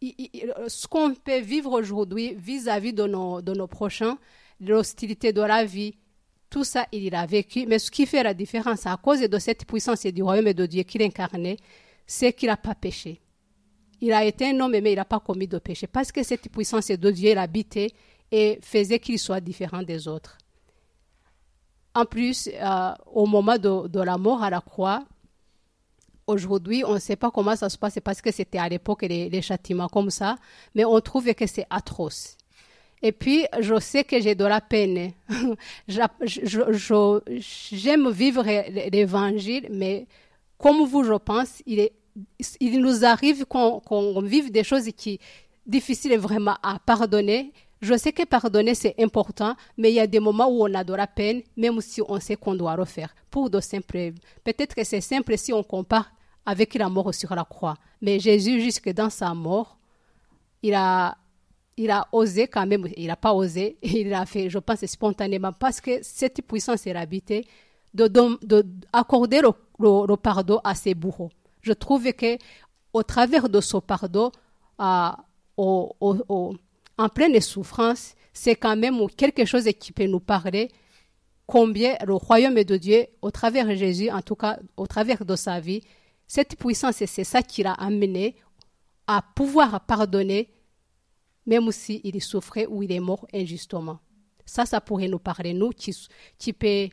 ce 0.00 0.86
qu'on 0.88 1.14
peut 1.14 1.40
vivre 1.40 1.72
aujourd'hui 1.72 2.34
vis-à-vis 2.34 2.94
de 2.94 3.06
nos, 3.06 3.42
de 3.42 3.52
nos 3.52 3.66
prochains, 3.66 4.16
l'hostilité 4.60 5.34
de 5.34 5.42
la 5.42 5.66
vie, 5.66 5.94
tout 6.52 6.64
ça, 6.64 6.86
il 6.92 7.14
a 7.14 7.24
vécu. 7.24 7.64
Mais 7.66 7.78
ce 7.78 7.90
qui 7.90 8.04
fait 8.04 8.22
la 8.22 8.34
différence 8.34 8.86
à 8.86 8.96
cause 8.98 9.20
de 9.20 9.38
cette 9.38 9.64
puissance 9.64 10.04
et 10.04 10.12
du 10.12 10.22
royaume 10.22 10.52
de 10.52 10.66
Dieu 10.66 10.82
qu'il 10.82 11.02
incarnait, 11.02 11.56
c'est 12.06 12.34
qu'il 12.34 12.48
n'a 12.48 12.58
pas 12.58 12.74
péché. 12.74 13.20
Il 14.02 14.12
a 14.12 14.22
été 14.22 14.50
un 14.50 14.60
homme, 14.60 14.72
mais 14.72 14.92
il 14.92 14.96
n'a 14.96 15.06
pas 15.06 15.18
commis 15.18 15.48
de 15.48 15.58
péché. 15.58 15.86
Parce 15.86 16.12
que 16.12 16.22
cette 16.22 16.50
puissance 16.50 16.88
de 16.88 17.10
Dieu 17.10 17.34
l'habitait 17.34 17.90
et 18.30 18.58
faisait 18.60 18.98
qu'il 18.98 19.18
soit 19.18 19.40
différent 19.40 19.82
des 19.82 20.06
autres. 20.06 20.36
En 21.94 22.04
plus, 22.04 22.50
euh, 22.52 22.92
au 23.06 23.26
moment 23.26 23.56
de, 23.56 24.00
la 24.00 24.18
mort 24.18 24.42
à 24.42 24.50
la 24.50 24.60
croix, 24.60 25.04
aujourd'hui, 26.26 26.84
on 26.86 26.94
ne 26.94 26.98
sait 26.98 27.16
pas 27.16 27.30
comment 27.30 27.56
ça 27.56 27.70
se 27.70 27.78
passe 27.78 27.98
parce 28.04 28.20
que 28.20 28.30
c'était 28.30 28.58
à 28.58 28.68
l'époque 28.68 29.02
les, 29.02 29.42
châtiments 29.42 29.88
comme 29.88 30.10
ça, 30.10 30.36
mais 30.74 30.84
on 30.84 31.00
trouve 31.00 31.32
que 31.32 31.46
c'est 31.46 31.66
atroce. 31.70 32.36
Et 33.02 33.12
puis, 33.12 33.46
je 33.60 33.80
sais 33.80 34.04
que 34.04 34.20
j'ai 34.20 34.34
de 34.34 34.44
la 34.44 34.60
peine. 34.60 35.12
J'aime 35.88 36.10
vivre 38.10 38.44
l'évangile, 38.90 39.68
mais 39.70 40.06
comme 40.58 40.86
vous, 40.86 41.02
je 41.02 41.14
pense, 41.14 41.62
il, 41.66 41.90
nous 42.80 43.04
arrive 43.04 43.46
qu'on 43.46 44.20
vive 44.22 44.52
des 44.52 44.64
choses 44.64 44.88
qui 44.96 45.18
difficiles 45.66 46.18
vraiment 46.18 46.56
à 46.62 46.78
pardonner, 46.78 47.52
je 47.82 47.98
sais 47.98 48.12
que 48.12 48.24
pardonner, 48.24 48.76
c'est 48.76 48.94
important, 49.00 49.56
mais 49.76 49.90
il 49.90 49.96
y 49.96 50.00
a 50.00 50.06
des 50.06 50.20
moments 50.20 50.46
où 50.46 50.62
on 50.62 50.72
a 50.72 50.84
de 50.84 50.94
la 50.94 51.08
peine, 51.08 51.42
même 51.56 51.80
si 51.80 52.00
on 52.06 52.20
sait 52.20 52.36
qu'on 52.36 52.54
doit 52.54 52.76
refaire, 52.76 53.12
pour 53.28 53.50
de 53.50 53.58
simples. 53.58 54.12
Peut-être 54.44 54.76
que 54.76 54.84
c'est 54.84 55.00
simple 55.00 55.36
si 55.36 55.52
on 55.52 55.64
compare 55.64 56.12
avec 56.46 56.74
la 56.74 56.88
mort 56.88 57.12
sur 57.12 57.34
la 57.34 57.44
croix. 57.44 57.74
Mais 58.00 58.20
Jésus, 58.20 58.60
jusque 58.60 58.88
dans 58.90 59.10
sa 59.10 59.34
mort, 59.34 59.78
il 60.62 60.74
a, 60.74 61.16
il 61.76 61.90
a 61.90 62.06
osé 62.12 62.48
quand 62.48 62.66
même, 62.66 62.86
il 62.96 63.06
n'a 63.06 63.16
pas 63.16 63.32
osé, 63.32 63.78
il 63.82 64.12
a 64.14 64.26
fait, 64.26 64.50
je 64.50 64.58
pense, 64.58 64.84
spontanément, 64.86 65.52
parce 65.52 65.80
que 65.80 66.02
cette 66.02 66.46
puissance 66.46 66.86
est 66.86 66.94
habitée, 66.94 67.46
d'accorder 67.94 69.40
de, 69.40 69.48
le, 69.78 70.16
pardon 70.16 70.60
à 70.64 70.74
ses 70.74 70.94
bourreaux. 70.94 71.30
Je 71.60 71.72
trouve 71.72 72.12
que 72.12 72.38
au 72.92 73.02
travers 73.02 73.48
de 73.48 73.60
ce 73.60 73.76
pardon, 73.78 74.32
au 75.56 76.54
en 76.98 77.08
pleine 77.08 77.40
souffrance, 77.40 78.14
c'est 78.32 78.54
quand 78.54 78.76
même 78.76 79.08
quelque 79.16 79.44
chose 79.44 79.68
qui 79.78 79.92
peut 79.92 80.06
nous 80.06 80.20
parler 80.20 80.70
combien 81.46 81.96
le 82.06 82.14
royaume 82.14 82.62
de 82.62 82.76
Dieu, 82.76 83.06
au 83.20 83.30
travers 83.30 83.66
de 83.66 83.74
Jésus, 83.74 84.10
en 84.10 84.22
tout 84.22 84.36
cas 84.36 84.58
au 84.76 84.86
travers 84.86 85.24
de 85.24 85.36
sa 85.36 85.60
vie, 85.60 85.82
cette 86.26 86.56
puissance, 86.56 87.04
c'est 87.04 87.24
ça 87.24 87.42
qui 87.42 87.62
l'a 87.62 87.72
amené 87.72 88.36
à 89.06 89.22
pouvoir 89.34 89.80
pardonner, 89.80 90.48
même 91.46 91.70
s'il 91.72 92.00
il 92.04 92.20
souffrait 92.20 92.66
ou 92.66 92.82
il 92.82 92.92
est 92.92 93.00
mort 93.00 93.26
injustement. 93.34 93.98
Ça, 94.44 94.66
ça 94.66 94.80
pourrait 94.80 95.08
nous 95.08 95.18
parler, 95.18 95.52
nous 95.54 95.70
qui, 95.70 95.96
qui 96.38 96.52
peut 96.52 96.88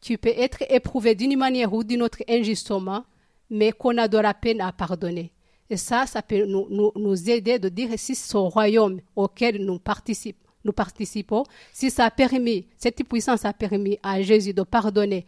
tu 0.00 0.16
peux 0.18 0.28
être 0.28 0.62
éprouvé 0.70 1.14
d'une 1.14 1.36
manière 1.36 1.72
ou 1.72 1.82
d'une 1.82 2.02
autre 2.02 2.22
injustement, 2.28 3.04
mais 3.50 3.72
qu'on 3.72 3.98
a 3.98 4.08
de 4.08 4.18
la 4.18 4.34
peine 4.34 4.60
à 4.60 4.72
pardonner. 4.72 5.32
Et 5.70 5.76
ça, 5.76 6.06
ça 6.06 6.22
peut 6.22 6.46
nous, 6.46 6.92
nous, 6.94 7.30
aider 7.30 7.58
de 7.58 7.68
dire 7.68 7.90
si 7.96 8.14
ce 8.14 8.36
royaume 8.36 9.00
auquel 9.16 9.64
nous 9.64 9.78
participons, 9.78 10.38
nous 10.64 10.72
participons, 10.72 11.44
si 11.72 11.90
ça 11.90 12.06
a 12.06 12.10
permis, 12.10 12.66
cette 12.76 13.06
puissance 13.06 13.44
a 13.44 13.52
permis 13.52 13.98
à 14.02 14.22
Jésus 14.22 14.54
de 14.54 14.62
pardonner 14.62 15.26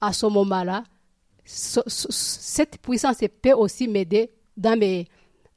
à 0.00 0.12
ce 0.12 0.26
moment-là, 0.26 0.84
cette 1.44 2.78
puissance 2.80 3.18
peut 3.42 3.52
aussi 3.52 3.88
m'aider 3.88 4.30
dans, 4.56 4.78
mes, 4.78 5.08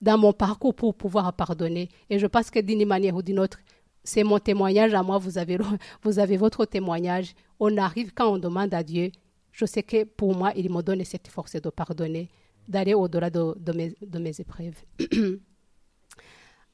dans 0.01 0.17
mon 0.17 0.33
parcours 0.33 0.73
pour 0.73 0.95
pouvoir 0.95 1.31
pardonner. 1.33 1.89
Et 2.09 2.19
je 2.19 2.27
pense 2.27 2.49
que 2.49 2.59
d'une 2.59 2.85
manière 2.85 3.15
ou 3.15 3.21
d'une 3.21 3.39
autre, 3.39 3.59
c'est 4.03 4.23
mon 4.23 4.39
témoignage 4.39 4.93
à 4.93 5.03
moi, 5.03 5.17
vous 5.17 5.37
avez, 5.37 5.57
vous 6.03 6.19
avez 6.19 6.37
votre 6.37 6.65
témoignage. 6.65 7.33
On 7.59 7.77
arrive 7.77 8.11
quand 8.13 8.33
on 8.33 8.37
demande 8.37 8.73
à 8.73 8.83
Dieu. 8.83 9.11
Je 9.51 9.65
sais 9.65 9.83
que 9.83 10.03
pour 10.03 10.35
moi, 10.35 10.51
il 10.55 10.71
me 10.71 10.81
donne 10.81 11.03
cette 11.05 11.27
force 11.27 11.55
de 11.55 11.69
pardonner, 11.69 12.29
d'aller 12.67 12.93
au-delà 12.93 13.29
de, 13.29 13.55
mes, 13.73 14.39
épreuves. 14.39 14.75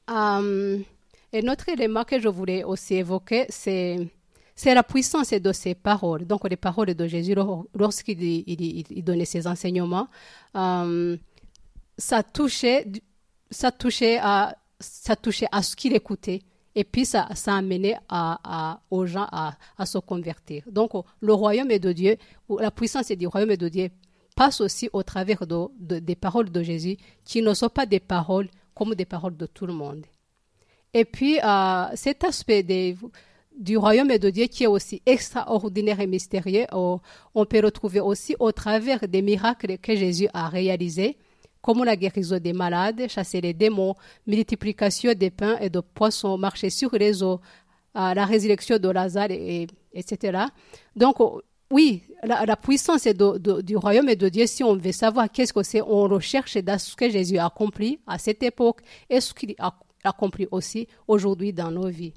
um, 0.08 0.82
un 1.34 1.48
autre 1.48 1.68
élément 1.68 2.04
que 2.04 2.18
je 2.18 2.28
voulais 2.28 2.64
aussi 2.64 2.94
évoquer, 2.94 3.46
c'est 3.48 4.08
c'est 4.54 4.74
la 4.74 4.82
puissance 4.82 5.30
de 5.30 5.52
ses 5.52 5.76
paroles. 5.76 6.26
Donc, 6.26 6.48
les 6.50 6.56
paroles 6.56 6.92
de 6.92 7.06
Jésus, 7.06 7.36
lorsqu'il 7.74 8.20
il, 8.20 9.04
donnait 9.04 9.24
ses 9.24 9.46
enseignements, 9.46 10.08
um, 10.52 11.16
ça 11.96 12.24
touchait, 12.24 12.84
ça 13.50 13.72
touchait 13.72 14.18
à, 14.20 14.56
ça 14.80 15.16
touchait 15.16 15.48
à 15.52 15.62
ce 15.62 15.74
qu'il 15.74 15.94
écoutait. 15.94 16.42
Et 16.74 16.84
puis, 16.84 17.04
ça, 17.04 17.28
ça 17.34 17.54
amenait 17.54 17.96
à, 18.08 18.80
aux 18.90 19.04
gens 19.06 19.26
à, 19.32 19.56
à, 19.76 19.86
se 19.86 19.98
convertir. 19.98 20.62
Donc, 20.70 20.92
le 21.20 21.32
royaume 21.32 21.76
de 21.76 21.92
Dieu, 21.92 22.16
la 22.48 22.70
puissance 22.70 23.10
du 23.10 23.26
royaume 23.26 23.56
de 23.56 23.68
Dieu 23.68 23.90
passe 24.36 24.60
aussi 24.60 24.88
au 24.92 25.02
travers 25.02 25.44
de, 25.46 25.98
des 25.98 26.14
paroles 26.14 26.50
de 26.50 26.62
Jésus, 26.62 26.96
qui 27.24 27.42
ne 27.42 27.52
sont 27.54 27.68
pas 27.68 27.86
des 27.86 27.98
paroles 27.98 28.48
comme 28.74 28.94
des 28.94 29.06
paroles 29.06 29.36
de 29.36 29.46
tout 29.46 29.66
le 29.66 29.72
monde. 29.72 30.06
Et 30.94 31.04
puis, 31.04 31.40
euh, 31.42 31.84
cet 31.94 32.22
aspect 32.22 32.62
des, 32.62 32.96
du 33.58 33.76
royaume 33.76 34.16
de 34.16 34.30
Dieu 34.30 34.46
qui 34.46 34.62
est 34.64 34.68
aussi 34.68 35.02
extraordinaire 35.04 35.98
et 35.98 36.06
mystérieux, 36.06 36.66
on 36.72 37.44
peut 37.48 37.60
retrouver 37.64 38.00
aussi 38.00 38.36
au 38.38 38.52
travers 38.52 39.08
des 39.08 39.22
miracles 39.22 39.78
que 39.78 39.96
Jésus 39.96 40.28
a 40.32 40.48
réalisés 40.48 41.18
comme 41.68 41.84
la 41.84 41.96
guérison 41.96 42.38
des 42.38 42.54
malades, 42.54 43.08
chasser 43.10 43.42
les 43.42 43.52
démons, 43.52 43.94
multiplication 44.26 45.12
des 45.12 45.28
pains 45.28 45.58
et 45.60 45.68
de 45.68 45.80
poissons, 45.80 46.38
marcher 46.38 46.70
sur 46.70 46.90
les 46.94 47.22
eaux, 47.22 47.42
la 47.94 48.24
résurrection 48.24 48.78
de 48.78 48.88
Lazare, 48.88 49.30
et, 49.32 49.66
etc. 49.92 50.44
Donc, 50.96 51.16
oui, 51.70 52.04
la, 52.24 52.56
puissance 52.56 53.06
du 53.06 53.76
royaume 53.76 54.14
de 54.14 54.28
Dieu, 54.30 54.46
si 54.46 54.64
on 54.64 54.76
veut 54.76 54.92
savoir 54.92 55.30
qu'est-ce 55.30 55.52
que 55.52 55.62
c'est, 55.62 55.82
on 55.82 56.04
recherche 56.04 56.56
dans 56.56 56.78
ce 56.78 56.96
que 56.96 57.10
Jésus 57.10 57.36
a 57.36 57.44
accompli 57.44 58.00
à 58.06 58.16
cette 58.16 58.42
époque 58.42 58.80
et 59.10 59.20
ce 59.20 59.34
qu'il 59.34 59.54
a 59.58 59.74
accompli 60.04 60.48
aussi 60.50 60.88
aujourd'hui 61.06 61.52
dans 61.52 61.70
nos 61.70 61.88
vies. 61.88 62.14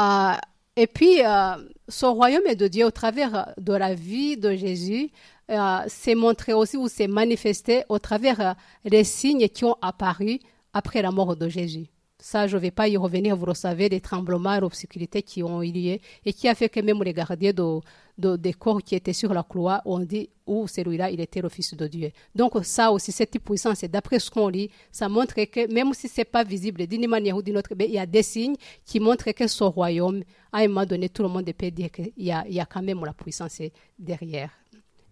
Euh, 0.00 0.32
et 0.76 0.86
puis, 0.86 1.24
euh, 1.24 1.56
ce 1.88 2.06
royaume 2.06 2.54
de 2.54 2.68
Dieu, 2.68 2.86
au 2.86 2.90
travers 2.90 3.54
de 3.58 3.72
la 3.72 3.94
vie 3.94 4.36
de 4.36 4.54
Jésus, 4.54 5.10
euh, 5.50 5.78
s'est 5.86 6.14
montré 6.14 6.52
aussi 6.52 6.76
ou 6.76 6.88
s'est 6.88 7.06
manifesté 7.06 7.84
au 7.88 7.98
travers 7.98 8.56
des 8.84 9.04
signes 9.04 9.48
qui 9.48 9.64
ont 9.64 9.76
apparu 9.82 10.40
après 10.72 11.02
la 11.02 11.12
mort 11.12 11.36
de 11.36 11.48
Jésus. 11.48 11.86
Ça, 12.26 12.46
je 12.46 12.56
ne 12.56 12.62
vais 12.62 12.70
pas 12.70 12.88
y 12.88 12.96
revenir, 12.96 13.36
vous 13.36 13.44
le 13.44 13.52
savez, 13.52 13.90
les 13.90 14.00
tremblements, 14.00 14.58
l'obscurité 14.58 15.22
qui 15.22 15.42
ont 15.42 15.62
eu 15.62 15.70
lieu 15.70 15.98
et 16.24 16.32
qui 16.32 16.48
a 16.48 16.54
fait 16.54 16.70
que 16.70 16.80
même 16.80 17.02
les 17.02 17.12
gardiens 17.12 17.52
de, 17.52 18.36
des 18.38 18.54
corps 18.54 18.82
qui 18.82 18.94
étaient 18.94 19.12
sur 19.12 19.34
la 19.34 19.42
croix 19.42 19.82
ont 19.84 19.98
dit 19.98 20.30
où 20.46 20.66
celui-là, 20.66 21.10
il 21.10 21.20
était 21.20 21.42
le 21.42 21.50
Fils 21.50 21.74
de 21.74 21.86
Dieu. 21.86 22.12
Donc 22.34 22.52
ça 22.62 22.90
aussi, 22.92 23.12
cette 23.12 23.38
puissance, 23.40 23.84
d'après 23.84 24.18
ce 24.18 24.30
qu'on 24.30 24.48
lit, 24.48 24.70
ça 24.90 25.06
montre 25.10 25.34
que 25.34 25.70
même 25.70 25.92
si 25.92 26.08
ce 26.08 26.22
n'est 26.22 26.24
pas 26.24 26.44
visible 26.44 26.86
d'une 26.86 27.06
manière 27.08 27.36
ou 27.36 27.42
d'une 27.42 27.58
autre, 27.58 27.74
il 27.78 27.90
y 27.90 27.98
a 27.98 28.06
des 28.06 28.22
signes 28.22 28.56
qui 28.86 29.00
montrent 29.00 29.30
que 29.32 29.46
ce 29.46 29.62
royaume, 29.62 30.22
à 30.50 30.60
un 30.60 30.68
moment 30.68 30.86
donné, 30.86 31.10
tout 31.10 31.22
le 31.22 31.28
monde 31.28 31.52
peut 31.52 31.70
dire 31.70 31.90
qu'il 31.90 32.10
y 32.16 32.32
a 32.32 32.64
quand 32.64 32.82
même 32.82 33.04
la 33.04 33.12
puissance 33.12 33.60
derrière, 33.98 34.50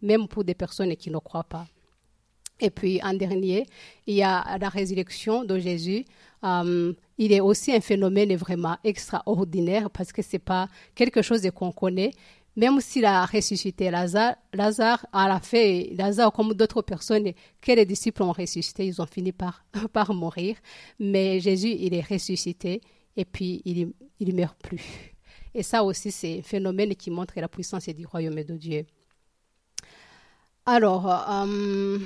même 0.01 0.27
pour 0.29 0.45
des 0.45 0.55
personnes 0.55 0.97
qui 0.97 1.11
ne 1.11 1.19
croient 1.19 1.45
pas. 1.45 1.67
Et 2.61 2.71
puis, 2.71 3.01
en 3.03 3.15
dernier, 3.15 3.67
il 4.07 4.15
y 4.15 4.23
a 4.23 4.57
la 4.59 4.69
résurrection 4.69 5.45
de 5.45 5.59
Jésus. 5.59 6.05
Euh, 6.45 6.93
il 7.19 7.33
est 7.33 7.41
aussi 7.41 7.73
un 7.73 7.81
phénomène 7.81 8.35
vraiment 8.37 8.77
extraordinaire 8.85 9.91
parce 9.91 10.13
que 10.13 10.23
ce 10.23 10.35
n'est 10.35 10.39
pas 10.41 10.69
quelque 10.95 11.23
chose 11.23 11.49
qu'on 11.55 11.73
connaît, 11.73 12.13
même 12.57 12.81
s'il 12.81 13.05
a 13.05 13.25
ressuscité 13.25 13.91
Lazare, 13.91 14.37
Lazare 14.53 15.07
a 15.13 15.29
la 15.29 15.41
fait, 15.41 15.91
Lazare 15.97 16.33
comme 16.33 16.53
d'autres 16.53 16.83
personnes 16.83 17.33
que 17.61 17.73
les 17.73 17.87
disciples 17.87 18.23
ont 18.23 18.33
ressuscité, 18.33 18.87
ils 18.87 19.01
ont 19.01 19.07
fini 19.07 19.33
par, 19.33 19.65
par 19.93 20.13
mourir. 20.13 20.57
Mais 20.99 21.41
Jésus, 21.41 21.75
il 21.79 21.95
est 21.95 22.07
ressuscité 22.07 22.81
et 23.17 23.25
puis 23.25 23.63
il 23.65 23.93
ne 24.21 24.33
meurt 24.33 24.59
plus. 24.61 25.13
Et 25.55 25.63
ça 25.63 25.83
aussi, 25.83 26.11
c'est 26.11 26.39
un 26.39 26.43
phénomène 26.43 26.95
qui 26.95 27.11
montre 27.11 27.35
la 27.37 27.49
puissance 27.49 27.89
du 27.89 28.07
royaume 28.07 28.43
de 28.43 28.57
Dieu. 28.57 28.87
Alors, 30.65 31.07
euh, 31.31 31.99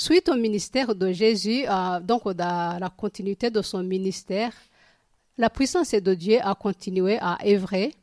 suite 0.00 0.30
au 0.30 0.34
ministère 0.34 0.94
de 0.94 1.12
Jésus, 1.12 1.64
euh, 1.68 2.00
donc 2.00 2.26
dans 2.32 2.78
la 2.80 2.88
continuité 2.88 3.50
de 3.50 3.60
son 3.60 3.82
ministère, 3.82 4.54
la 5.36 5.50
puissance 5.50 5.90
de 5.90 6.14
Dieu 6.14 6.38
a 6.42 6.54
continué 6.54 7.18
à 7.20 7.38
œuvrer 7.46 7.94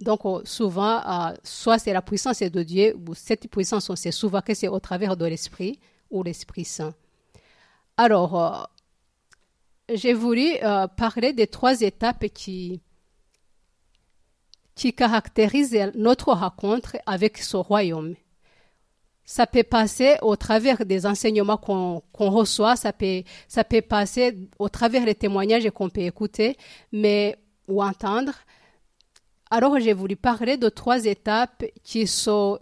donc, 0.00 0.24
euh, 0.24 0.40
souvent, 0.44 1.00
euh, 1.06 1.32
soit 1.44 1.78
c'est 1.78 1.92
la 1.92 2.02
puissance 2.02 2.40
de 2.40 2.62
Dieu, 2.64 2.96
ou 3.06 3.14
cette 3.14 3.48
puissance, 3.48 3.88
on 3.88 3.94
sait 3.94 4.10
souvent 4.10 4.40
que 4.40 4.52
c'est 4.52 4.66
au 4.66 4.80
travers 4.80 5.16
de 5.16 5.24
l'Esprit 5.26 5.78
ou 6.10 6.24
l'Esprit 6.24 6.64
Saint. 6.64 6.92
Alors, 7.96 8.68
j'ai 9.88 10.12
voulu 10.12 10.56
parler 10.96 11.32
des 11.32 11.46
trois 11.46 11.82
étapes 11.82 12.26
qui, 12.34 12.80
qui 14.74 14.92
caractérisent 14.92 15.92
notre 15.94 16.32
rencontre 16.32 16.96
avec 17.06 17.38
ce 17.38 17.56
royaume. 17.56 18.16
Ça 19.32 19.46
peut 19.46 19.62
passer 19.62 20.16
au 20.20 20.36
travers 20.36 20.84
des 20.84 21.06
enseignements 21.06 21.56
qu'on 21.56 22.02
reçoit, 22.12 22.76
ça 22.76 22.92
peut, 22.92 23.22
ça 23.48 23.64
peut 23.64 23.80
passer 23.80 24.36
au 24.58 24.68
travers 24.68 25.06
des 25.06 25.14
témoignages 25.14 25.70
qu'on 25.70 25.88
peut 25.88 26.02
écouter 26.02 26.56
mais, 26.92 27.36
ou 27.66 27.82
entendre, 27.82 28.34
alors, 29.54 29.78
j'ai 29.78 29.92
voulu 29.92 30.16
parler 30.16 30.56
de 30.56 30.70
trois 30.70 31.04
étapes 31.04 31.62
qui, 31.82 32.06
sont, 32.06 32.58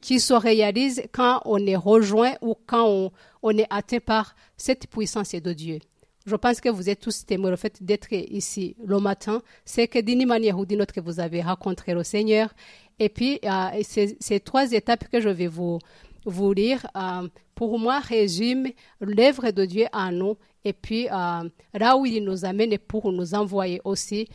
qui 0.00 0.18
se 0.18 0.34
réalisent 0.34 1.04
quand 1.12 1.40
on 1.44 1.64
est 1.64 1.76
rejoint 1.76 2.34
ou 2.40 2.56
quand 2.66 2.84
on, 2.88 3.12
on 3.44 3.56
est 3.56 3.68
atteint 3.70 4.00
par 4.00 4.34
cette 4.56 4.88
puissance 4.88 5.36
de 5.36 5.52
Dieu. 5.52 5.78
Je 6.26 6.34
pense 6.34 6.60
que 6.60 6.68
vous 6.68 6.90
êtes 6.90 6.98
tous 6.98 7.26
témoins 7.26 7.50
le 7.50 7.56
fait 7.56 7.80
d'être 7.80 8.12
ici 8.12 8.74
le 8.84 8.98
matin. 8.98 9.40
C'est 9.64 9.86
que 9.86 10.00
d'une 10.00 10.26
manière 10.26 10.58
ou 10.58 10.66
d'une 10.66 10.82
autre, 10.82 11.00
vous 11.00 11.20
avez 11.20 11.42
rencontré 11.42 11.94
le 11.94 12.02
Seigneur. 12.02 12.52
Et 12.98 13.08
puis, 13.08 13.38
euh, 13.44 13.82
ces, 13.84 14.40
trois 14.40 14.72
étapes 14.72 15.08
que 15.08 15.20
je 15.20 15.28
vais 15.28 15.46
vous, 15.46 15.78
vous 16.24 16.52
lire, 16.52 16.86
euh, 16.96 17.28
pour 17.54 17.78
moi, 17.78 18.00
résument 18.00 18.70
l'œuvre 19.00 19.50
de 19.50 19.64
Dieu 19.64 19.86
en 19.92 20.12
nous. 20.12 20.36
Et 20.64 20.72
puis, 20.72 21.08
euh, 21.08 21.48
là 21.74 21.96
où 21.96 22.06
il 22.06 22.24
nous 22.24 22.44
amène 22.44 22.78
pour 22.78 23.12
nous 23.12 23.34
envoyer 23.34 23.80
aussi 23.84 24.28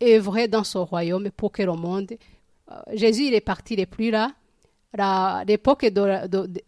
vrai 0.00 0.48
dans 0.48 0.64
son 0.64 0.84
royaume 0.84 1.30
pour 1.30 1.52
que 1.52 1.62
le 1.62 1.72
monde. 1.72 2.12
Euh, 2.70 2.74
Jésus, 2.92 3.26
il 3.26 3.34
est 3.34 3.40
parti, 3.40 3.74
il 3.74 3.78
n'est 3.78 3.86
plus 3.86 4.10
là. 4.10 4.30
L'époque 5.46 5.86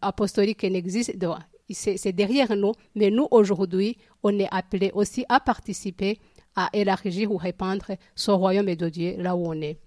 apostolique 0.02 0.64
n'existe, 0.64 1.16
c'est 1.70 2.12
derrière 2.12 2.56
nous, 2.56 2.72
mais 2.96 3.10
nous, 3.10 3.28
aujourd'hui, 3.30 3.96
on 4.22 4.36
est 4.38 4.48
appelé 4.50 4.90
aussi 4.94 5.24
à 5.28 5.38
participer, 5.38 6.18
à 6.56 6.68
élargir 6.72 7.30
ou 7.30 7.36
répandre 7.36 7.92
son 8.16 8.36
royaume 8.36 8.74
de 8.74 8.88
Dieu 8.88 9.14
là 9.18 9.36
où 9.36 9.46
on 9.46 9.60
est. 9.60 9.78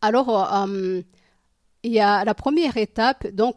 Alors, 0.00 0.54
euh, 0.54 1.02
il 1.82 1.92
y 1.92 2.00
a 2.00 2.24
la 2.24 2.34
première 2.34 2.76
étape, 2.76 3.28
donc, 3.28 3.56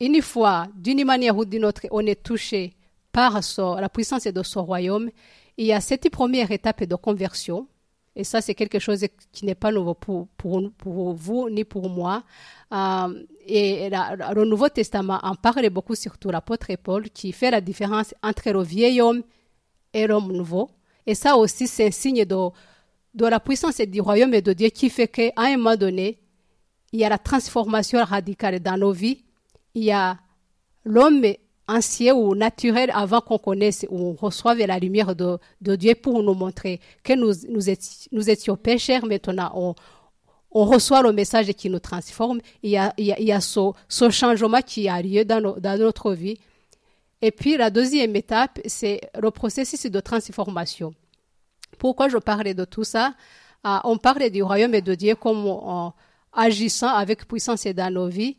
une 0.00 0.22
fois, 0.22 0.66
d'une 0.74 1.04
manière 1.04 1.36
ou 1.36 1.44
d'une 1.44 1.64
autre, 1.64 1.82
on 1.90 2.06
est 2.06 2.22
touché 2.22 2.74
par 3.12 3.40
la 3.56 3.88
puissance 3.88 4.24
de 4.24 4.42
son 4.42 4.64
royaume, 4.64 5.10
il 5.56 5.66
y 5.66 5.72
a 5.72 5.80
cette 5.80 6.08
première 6.10 6.50
étape 6.50 6.84
de 6.84 6.94
conversion, 6.94 7.66
et 8.16 8.24
ça 8.24 8.40
c'est 8.40 8.54
quelque 8.54 8.78
chose 8.78 9.04
qui 9.30 9.44
n'est 9.44 9.54
pas 9.54 9.70
nouveau 9.70 9.94
pour, 9.94 10.28
vous 10.82 11.50
ni 11.50 11.64
pour 11.64 11.88
moi. 11.90 12.24
Euh, 12.72 13.24
et 13.46 13.90
le 13.90 14.44
Nouveau 14.44 14.68
Testament 14.68 15.20
en 15.22 15.34
parle 15.34 15.68
beaucoup, 15.70 15.94
surtout 15.94 16.30
l'apôtre 16.30 16.74
Paul, 16.82 17.10
qui 17.10 17.32
fait 17.32 17.50
la 17.50 17.60
différence 17.60 18.14
entre 18.22 18.50
le 18.50 18.62
vieil 18.62 19.00
homme 19.00 19.22
et 19.92 20.06
l'homme 20.06 20.32
nouveau. 20.32 20.70
Et 21.06 21.14
ça 21.14 21.36
aussi, 21.36 21.66
c'est 21.66 21.86
un 21.86 21.90
signe 21.90 22.24
de, 22.24 22.36
de 23.14 23.26
la 23.26 23.40
puissance 23.40 23.80
du 23.80 24.00
royaume 24.00 24.40
de 24.40 24.52
Dieu 24.52 24.68
qui 24.68 24.90
fait 24.90 25.08
qu'à 25.08 25.32
un 25.36 25.56
moment 25.56 25.76
donné, 25.76 26.20
il 26.92 27.00
y 27.00 27.04
a 27.04 27.08
la 27.08 27.18
transformation 27.18 28.02
radicale 28.04 28.60
dans 28.60 28.76
nos 28.76 28.92
vies. 28.92 29.24
Il 29.74 29.84
y 29.84 29.92
a 29.92 30.18
l'homme 30.84 31.24
ancien 31.68 32.14
ou 32.14 32.34
naturel 32.34 32.90
avant 32.92 33.20
qu'on 33.20 33.38
connaisse 33.38 33.86
ou 33.88 34.08
on 34.08 34.12
reçoive 34.14 34.58
la 34.58 34.78
lumière 34.78 35.14
de, 35.14 35.38
Dieu 35.60 35.94
pour 35.94 36.22
nous 36.22 36.34
montrer 36.34 36.80
que 37.04 37.12
nous, 37.12 37.32
nous, 37.48 38.30
étions, 38.30 38.56
pécheurs, 38.56 39.06
maintenant 39.06 39.52
on, 39.54 40.64
reçoit 40.64 41.02
le 41.02 41.12
message 41.12 41.52
qui 41.52 41.70
nous 41.70 41.78
transforme. 41.78 42.40
Il 42.64 42.70
y 42.70 42.76
a, 42.76 42.92
il 42.98 43.06
y 43.06 43.32
a, 43.32 43.40
ce, 43.40 44.10
changement 44.10 44.60
qui 44.62 44.88
a 44.88 45.00
lieu 45.00 45.24
dans, 45.24 45.40
dans 45.40 45.78
notre 45.78 46.12
vie. 46.12 46.38
Et 47.22 47.30
puis 47.30 47.56
la 47.56 47.70
deuxième 47.70 48.16
étape, 48.16 48.58
c'est 48.66 49.00
le 49.20 49.30
processus 49.30 49.86
de 49.86 50.00
transformation. 50.00 50.92
Pourquoi 51.78 52.08
je 52.08 52.18
parlais 52.18 52.54
de 52.54 52.64
tout 52.64 52.84
ça? 52.84 53.14
Euh, 53.64 53.78
On 53.84 53.96
parle 53.96 54.28
du 54.30 54.42
royaume 54.42 54.80
de 54.80 54.94
Dieu 54.94 55.14
comme 55.14 55.92
agissant 56.32 56.88
avec 56.94 57.26
puissance 57.26 57.66
dans 57.66 57.92
nos 57.92 58.08
vies. 58.08 58.36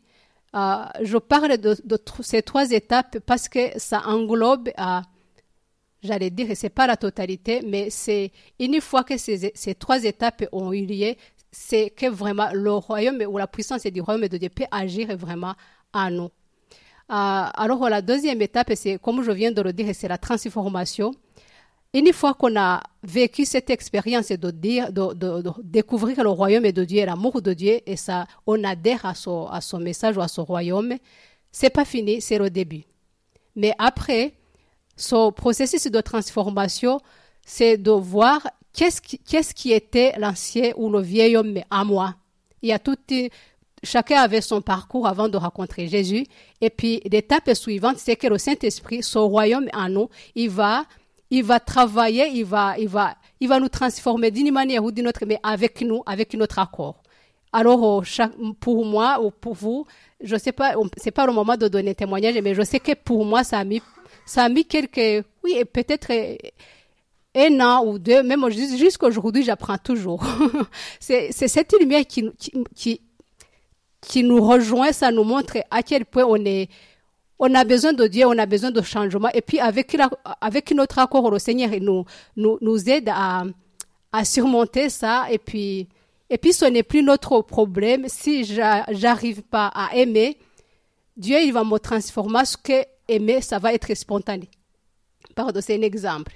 Euh, 0.54 0.84
je 1.02 1.16
parle 1.16 1.56
de, 1.56 1.76
ces 2.20 2.42
trois 2.42 2.70
étapes 2.70 3.18
parce 3.20 3.48
que 3.48 3.78
ça 3.78 4.02
englobe, 4.06 4.68
euh, 4.78 5.00
j'allais 6.02 6.30
dire, 6.30 6.48
c'est 6.54 6.68
pas 6.68 6.86
la 6.86 6.96
totalité, 6.96 7.62
mais 7.66 7.88
c'est 7.90 8.30
une 8.58 8.80
fois 8.80 9.02
que 9.02 9.16
ces, 9.16 9.52
ces 9.54 9.74
trois 9.74 10.04
étapes 10.04 10.44
ont 10.52 10.72
eu 10.72 10.84
lieu, 10.84 11.14
c'est 11.50 11.90
que 11.90 12.06
vraiment 12.06 12.48
le 12.52 12.72
royaume 12.72 13.22
ou 13.28 13.38
la 13.38 13.46
puissance 13.46 13.84
du 13.84 14.00
royaume 14.00 14.28
de 14.28 14.36
Dieu 14.36 14.50
peut 14.50 14.64
agir 14.70 15.16
vraiment 15.16 15.54
à 15.92 16.10
nous. 16.10 16.24
Euh, 16.24 16.28
alors 17.08 17.88
la 17.88 18.00
deuxième 18.00 18.40
étape, 18.42 18.72
c'est 18.74 18.98
comme 18.98 19.22
je 19.22 19.30
viens 19.32 19.52
de 19.52 19.60
le 19.60 19.72
dire, 19.72 19.86
c'est 19.94 20.08
la 20.08 20.18
transformation. 20.18 21.12
Une 21.94 22.10
fois 22.14 22.32
qu'on 22.32 22.58
a 22.58 22.82
vécu 23.02 23.44
cette 23.44 23.68
expérience 23.68 24.28
de 24.28 24.50
dire, 24.50 24.90
de, 24.92 25.42
découvrir 25.62 26.22
le 26.22 26.30
royaume 26.30 26.70
de 26.72 26.84
Dieu, 26.84 27.04
l'amour 27.04 27.42
de 27.42 27.52
Dieu, 27.52 27.80
et 27.84 27.96
ça, 27.96 28.26
on 28.46 28.64
adhère 28.64 29.04
à 29.04 29.14
son, 29.14 29.78
message 29.78 30.16
ou 30.16 30.22
à 30.22 30.28
son 30.28 30.44
royaume, 30.44 30.94
c'est 31.50 31.70
pas 31.70 31.84
fini, 31.84 32.22
c'est 32.22 32.38
le 32.38 32.48
début. 32.48 32.84
Mais 33.56 33.74
après, 33.78 34.32
ce 34.96 35.30
processus 35.32 35.86
de 35.86 36.00
transformation, 36.00 36.98
c'est 37.44 37.76
de 37.76 37.90
voir 37.90 38.40
qu'est-ce 38.72 39.02
qui, 39.02 39.18
qui 39.54 39.72
était 39.72 40.14
l'ancien 40.18 40.72
ou 40.76 40.88
le 40.88 41.02
vieil 41.02 41.36
homme 41.36 41.58
à 41.70 41.84
moi. 41.84 42.14
Il 42.62 42.70
y 42.70 42.72
a 42.72 42.78
tout, 42.78 42.96
chacun 43.82 44.20
avait 44.20 44.40
son 44.40 44.62
parcours 44.62 45.06
avant 45.06 45.28
de 45.28 45.36
rencontrer 45.36 45.88
Jésus. 45.88 46.24
Et 46.62 46.70
puis, 46.70 47.02
l'étape 47.10 47.52
suivante, 47.54 47.98
c'est 47.98 48.16
que 48.16 48.28
le 48.28 48.38
Saint-Esprit, 48.38 49.02
son 49.02 49.28
royaume 49.28 49.68
en 49.74 49.90
nous, 49.90 50.08
il 50.34 50.48
va 50.48 50.86
il 51.32 51.42
va 51.42 51.58
travailler, 51.60 52.28
il 52.28 52.44
va, 52.44 52.74
il 52.78 52.88
va, 52.88 53.14
il 53.40 53.48
va 53.48 53.58
nous 53.58 53.70
transformer 53.70 54.30
d'une 54.30 54.52
manière 54.52 54.84
ou 54.84 54.92
d'une 54.92 55.08
autre, 55.08 55.24
mais 55.26 55.38
avec 55.42 55.80
nous, 55.80 56.02
avec 56.04 56.34
notre 56.34 56.58
accord. 56.58 57.02
Alors, 57.54 57.82
oh, 57.82 58.02
pour 58.60 58.84
moi 58.84 59.18
ou 59.22 59.30
pour 59.30 59.54
vous, 59.54 59.86
je 60.22 60.36
sais 60.36 60.52
pas, 60.52 60.74
c'est 60.98 61.10
pas 61.10 61.24
le 61.24 61.32
moment 61.32 61.56
de 61.56 61.68
donner 61.68 61.94
témoignage, 61.94 62.34
mais 62.42 62.54
je 62.54 62.60
sais 62.62 62.80
que 62.80 62.92
pour 62.92 63.24
moi, 63.24 63.44
ça 63.44 63.58
a 63.58 63.64
mis, 63.64 63.80
ça 64.26 64.44
a 64.44 64.50
mis 64.50 64.66
quelques, 64.66 65.24
oui, 65.42 65.64
peut-être 65.72 66.12
un 67.34 67.60
an 67.60 67.86
ou 67.86 67.98
deux, 67.98 68.22
même 68.22 68.46
jusqu'à 68.50 69.06
aujourd'hui, 69.06 69.42
j'apprends 69.42 69.78
toujours. 69.78 70.22
c'est 71.00 71.32
cette 71.32 71.72
lumière 71.80 72.06
qui, 72.06 72.30
qui, 72.74 73.00
qui 74.02 74.22
nous 74.22 74.46
rejoint, 74.46 74.92
ça 74.92 75.10
nous 75.10 75.24
montre 75.24 75.56
à 75.70 75.82
quel 75.82 76.04
point 76.04 76.24
on 76.26 76.44
est, 76.44 76.68
on 77.44 77.52
a 77.56 77.64
besoin 77.64 77.92
de 77.92 78.06
Dieu, 78.06 78.24
on 78.24 78.38
a 78.38 78.46
besoin 78.46 78.70
de 78.70 78.80
changement. 78.82 79.28
Et 79.34 79.42
puis 79.42 79.58
avec, 79.58 79.92
notre 80.74 80.98
accord, 81.00 81.28
le 81.28 81.40
Seigneur 81.40 81.70
nous, 81.80 82.04
nous, 82.36 82.88
aide 82.88 83.08
à, 83.08 83.42
à 84.12 84.24
surmonter 84.24 84.88
ça. 84.88 85.26
Et 85.28 85.38
puis, 85.38 85.88
et 86.30 86.38
puis 86.38 86.52
ce 86.52 86.66
n'est 86.66 86.84
plus 86.84 87.02
notre 87.02 87.42
problème. 87.42 88.04
Si 88.06 88.44
j'arrive 88.44 89.42
pas 89.42 89.72
à 89.74 89.96
aimer, 89.96 90.38
Dieu, 91.16 91.40
il 91.42 91.52
va 91.52 91.64
me 91.64 91.78
transformer. 91.78 92.44
Ce 92.44 92.56
que 92.56 92.84
aimer, 93.08 93.40
ça 93.40 93.58
va 93.58 93.74
être 93.74 93.92
spontané. 93.94 94.48
Pardon, 95.34 95.60
c'est 95.60 95.76
un 95.76 95.82
exemple. 95.82 96.32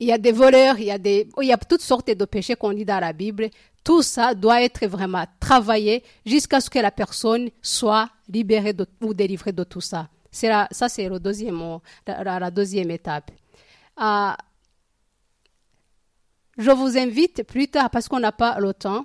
Il 0.00 0.06
y 0.06 0.12
a 0.12 0.18
des 0.18 0.32
voleurs, 0.32 0.78
il 0.78 0.86
y 0.86 0.90
a, 0.90 0.98
des, 0.98 1.28
il 1.40 1.48
y 1.48 1.52
a 1.52 1.56
toutes 1.56 1.80
sortes 1.80 2.10
de 2.10 2.24
péchés 2.24 2.54
qu'on 2.54 2.70
lit 2.70 2.84
dans 2.84 3.00
la 3.00 3.12
Bible. 3.12 3.50
Tout 3.82 4.02
ça 4.02 4.34
doit 4.34 4.62
être 4.62 4.86
vraiment 4.86 5.24
travaillé 5.40 6.04
jusqu'à 6.24 6.60
ce 6.60 6.70
que 6.70 6.78
la 6.78 6.90
personne 6.90 7.50
soit 7.62 8.08
libérée 8.28 8.74
ou 9.00 9.12
délivrée 9.12 9.52
de 9.52 9.64
tout 9.64 9.80
ça. 9.80 10.08
C'est 10.30 10.50
ça, 10.70 10.88
c'est 10.88 11.08
le 11.08 11.18
deuxième, 11.18 11.78
la, 12.06 12.50
deuxième 12.50 12.90
étape. 12.90 13.30
Euh, 14.00 14.30
je 16.58 16.70
vous 16.70 16.98
invite 16.98 17.44
plus 17.44 17.68
tard, 17.68 17.90
parce 17.90 18.08
qu'on 18.08 18.20
n'a 18.20 18.32
pas 18.32 18.60
le 18.60 18.74
temps, 18.74 19.04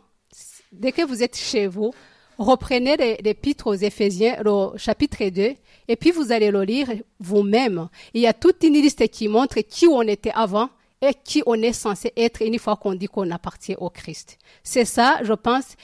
dès 0.72 0.92
que 0.92 1.04
vous 1.04 1.24
êtes 1.24 1.38
chez 1.38 1.68
vous, 1.68 1.92
reprenez 2.38 2.98
l'épître 3.22 3.68
aux 3.68 3.76
Éphésiens, 3.76 4.42
le 4.44 4.78
chapitre 4.78 5.24
2, 5.30 5.56
et 5.88 5.96
puis 5.96 6.12
vous 6.12 6.32
allez 6.32 6.52
le 6.52 6.64
lire 6.64 6.90
vous-même. 7.20 7.90
Il 8.14 8.22
y 8.22 8.28
a 8.28 8.34
toute 8.34 8.64
une 8.64 8.74
liste 8.74 9.08
qui 9.10 9.28
montre 9.28 9.60
qui 9.62 9.88
on 9.88 10.02
était 10.02 10.32
avant 10.34 10.70
et 11.04 11.14
qui 11.14 11.44
on 11.46 11.62
est 11.62 11.74
censé 11.74 12.14
être 12.16 12.42
une 12.42 12.58
fois 12.58 12.78
qu'on 12.78 12.96
dit 12.96 13.08
qu'on 13.08 13.30
appartient 13.32 13.76
au 13.78 13.90
Christ. 13.90 14.38
C'est 14.64 14.86
ça, 14.86 15.20
je 15.22 15.34
pense, 15.34 15.76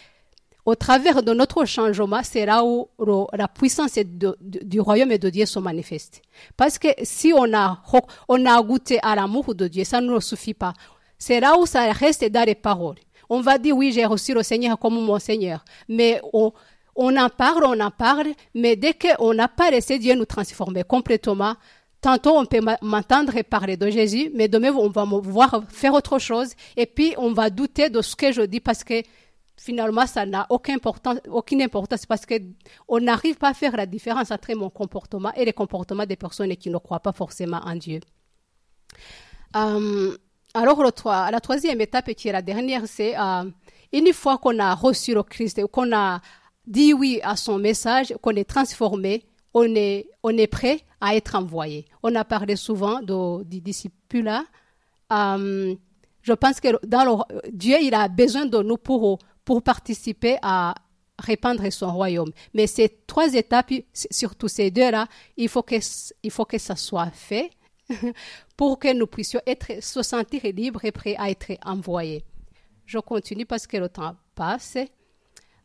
au 0.66 0.76
travers 0.76 1.24
de 1.24 1.34
notre 1.34 1.66
changement, 1.66 2.22
c'est 2.24 2.46
là 2.46 2.64
où 2.64 2.88
la 3.34 3.48
puissance 3.48 3.98
du 3.98 4.80
royaume 4.80 5.18
de 5.18 5.30
Dieu 5.30 5.46
se 5.46 5.60
manifeste. 5.60 6.22
Parce 6.56 6.78
que 6.78 6.88
si 7.04 7.34
on 7.36 7.54
a, 7.54 7.82
on 8.28 8.46
a 8.46 8.62
goûté 8.62 9.00
à 9.02 9.16
l'amour 9.16 9.56
de 9.56 9.68
Dieu, 9.68 9.84
ça 9.84 10.00
ne 10.00 10.08
nous 10.08 10.22
suffit 10.22 10.54
pas. 10.54 10.74
C'est 11.18 11.40
là 11.40 11.58
où 11.58 11.66
ça 11.66 11.92
reste 11.92 12.24
dans 12.32 12.46
les 12.46 12.56
paroles. 12.56 12.98
On 13.30 13.42
va 13.42 13.58
dire, 13.58 13.76
oui, 13.76 13.92
j'ai 13.92 14.06
reçu 14.06 14.34
le 14.34 14.42
Seigneur 14.44 14.80
comme 14.80 15.04
mon 15.04 15.20
Seigneur. 15.20 15.66
Mais 15.88 16.22
on, 16.34 16.52
on 16.96 17.16
en 17.18 17.30
parle, 17.30 17.64
on 17.66 17.80
en 17.80 17.92
parle, 17.92 18.28
mais 18.54 18.76
dès 18.76 18.94
qu'on 18.94 19.34
n'a 19.34 19.48
pas 19.48 19.72
laissé 19.72 20.00
Dieu 20.00 20.16
nous 20.16 20.26
transformer 20.26 20.84
complètement, 20.84 21.56
Tantôt, 22.02 22.38
on 22.38 22.46
peut 22.46 22.62
m'entendre 22.82 23.42
parler 23.42 23.76
de 23.76 23.90
Jésus, 23.90 24.32
mais 24.34 24.48
demain, 24.48 24.72
on 24.72 24.90
va 24.90 25.06
me 25.06 25.20
voir 25.20 25.64
faire 25.68 25.94
autre 25.94 26.18
chose. 26.18 26.54
Et 26.78 26.86
puis, 26.86 27.14
on 27.18 27.34
va 27.34 27.50
douter 27.50 27.90
de 27.90 28.02
ce 28.02 28.16
que 28.16 28.32
je 28.32 28.42
dis 28.42 28.62
parce 28.62 28.86
que 28.86 29.02
finalement, 29.58 30.08
ça 30.08 30.26
n'a 30.26 30.48
aucune 30.50 30.76
importance, 30.76 31.20
aucune 31.30 31.62
importance 31.62 32.06
parce 32.06 32.26
qu'on 32.26 33.02
n'arrive 33.02 33.36
pas 33.36 33.50
à 33.50 33.54
faire 33.54 33.76
la 33.76 33.86
différence 33.86 34.32
entre 34.32 34.54
mon 34.56 34.70
comportement 34.70 35.34
et 35.34 35.44
les 35.44 35.52
comportements 35.52 36.06
des 36.06 36.16
personnes 36.16 36.56
qui 36.56 36.70
ne 36.70 36.78
croient 36.78 37.02
pas 37.02 37.12
forcément 37.12 37.60
en 37.66 37.76
Dieu. 37.76 38.00
Euh, 39.58 40.18
alors, 40.54 40.82
la 40.82 41.40
troisième 41.42 41.82
étape, 41.82 42.14
qui 42.14 42.30
est 42.30 42.32
la 42.32 42.42
dernière, 42.42 42.84
c'est 42.86 43.20
euh, 43.20 43.44
une 43.92 44.14
fois 44.14 44.38
qu'on 44.38 44.58
a 44.60 44.74
reçu 44.74 45.14
le 45.14 45.24
Christ, 45.24 45.66
qu'on 45.68 45.94
a 45.94 46.22
dit 46.66 46.94
oui 46.94 47.20
à 47.24 47.36
son 47.36 47.60
message, 47.60 48.16
qu'on 48.22 48.32
est 48.32 48.50
transformé, 48.50 49.26
on 49.54 49.66
est 49.76 50.48
prêt 50.50 50.80
à 51.02 51.16
être 51.16 51.36
envoyé. 51.36 51.86
On 52.04 52.14
a 52.16 52.24
parlé 52.26 52.56
souvent 52.56 53.02
de, 53.02 53.44
du 53.44 53.62
disciple 53.62 54.30
euh, 55.12 55.76
je 56.22 56.34
pense 56.34 56.60
que 56.60 56.68
Dieu, 57.52 57.78
il 57.82 57.94
a 57.94 58.08
besoin 58.08 58.46
de 58.46 58.62
nous 58.62 58.78
pour, 58.78 59.20
pour 59.46 59.64
participer 59.64 60.38
à 60.42 60.76
répandre 61.18 61.72
son 61.72 61.92
royaume. 61.92 62.32
Mais 62.54 62.68
ces 62.68 62.90
trois 63.08 63.34
étapes, 63.34 63.74
surtout 63.94 64.48
ces 64.48 64.72
deux-là, 64.72 65.08
il 65.38 65.50
faut 65.50 65.64
que, 65.64 65.76
il 66.24 66.32
faut 66.32 66.46
que 66.46 66.58
ça 66.58 66.76
soit 66.76 67.12
fait 67.12 67.50
pour 68.58 68.80
que 68.80 68.94
nous 68.94 69.08
puissions 69.08 69.42
être, 69.48 69.82
se 69.82 70.04
sentir 70.04 70.42
libres 70.44 70.86
et 70.86 70.92
prêts 70.92 71.16
à 71.18 71.30
être 71.30 71.52
envoyés. 71.66 72.24
Je 72.86 73.00
continue 73.00 73.46
parce 73.46 73.68
que 73.68 73.78
le 73.78 73.90
temps 73.90 74.16
passe. 74.36 74.78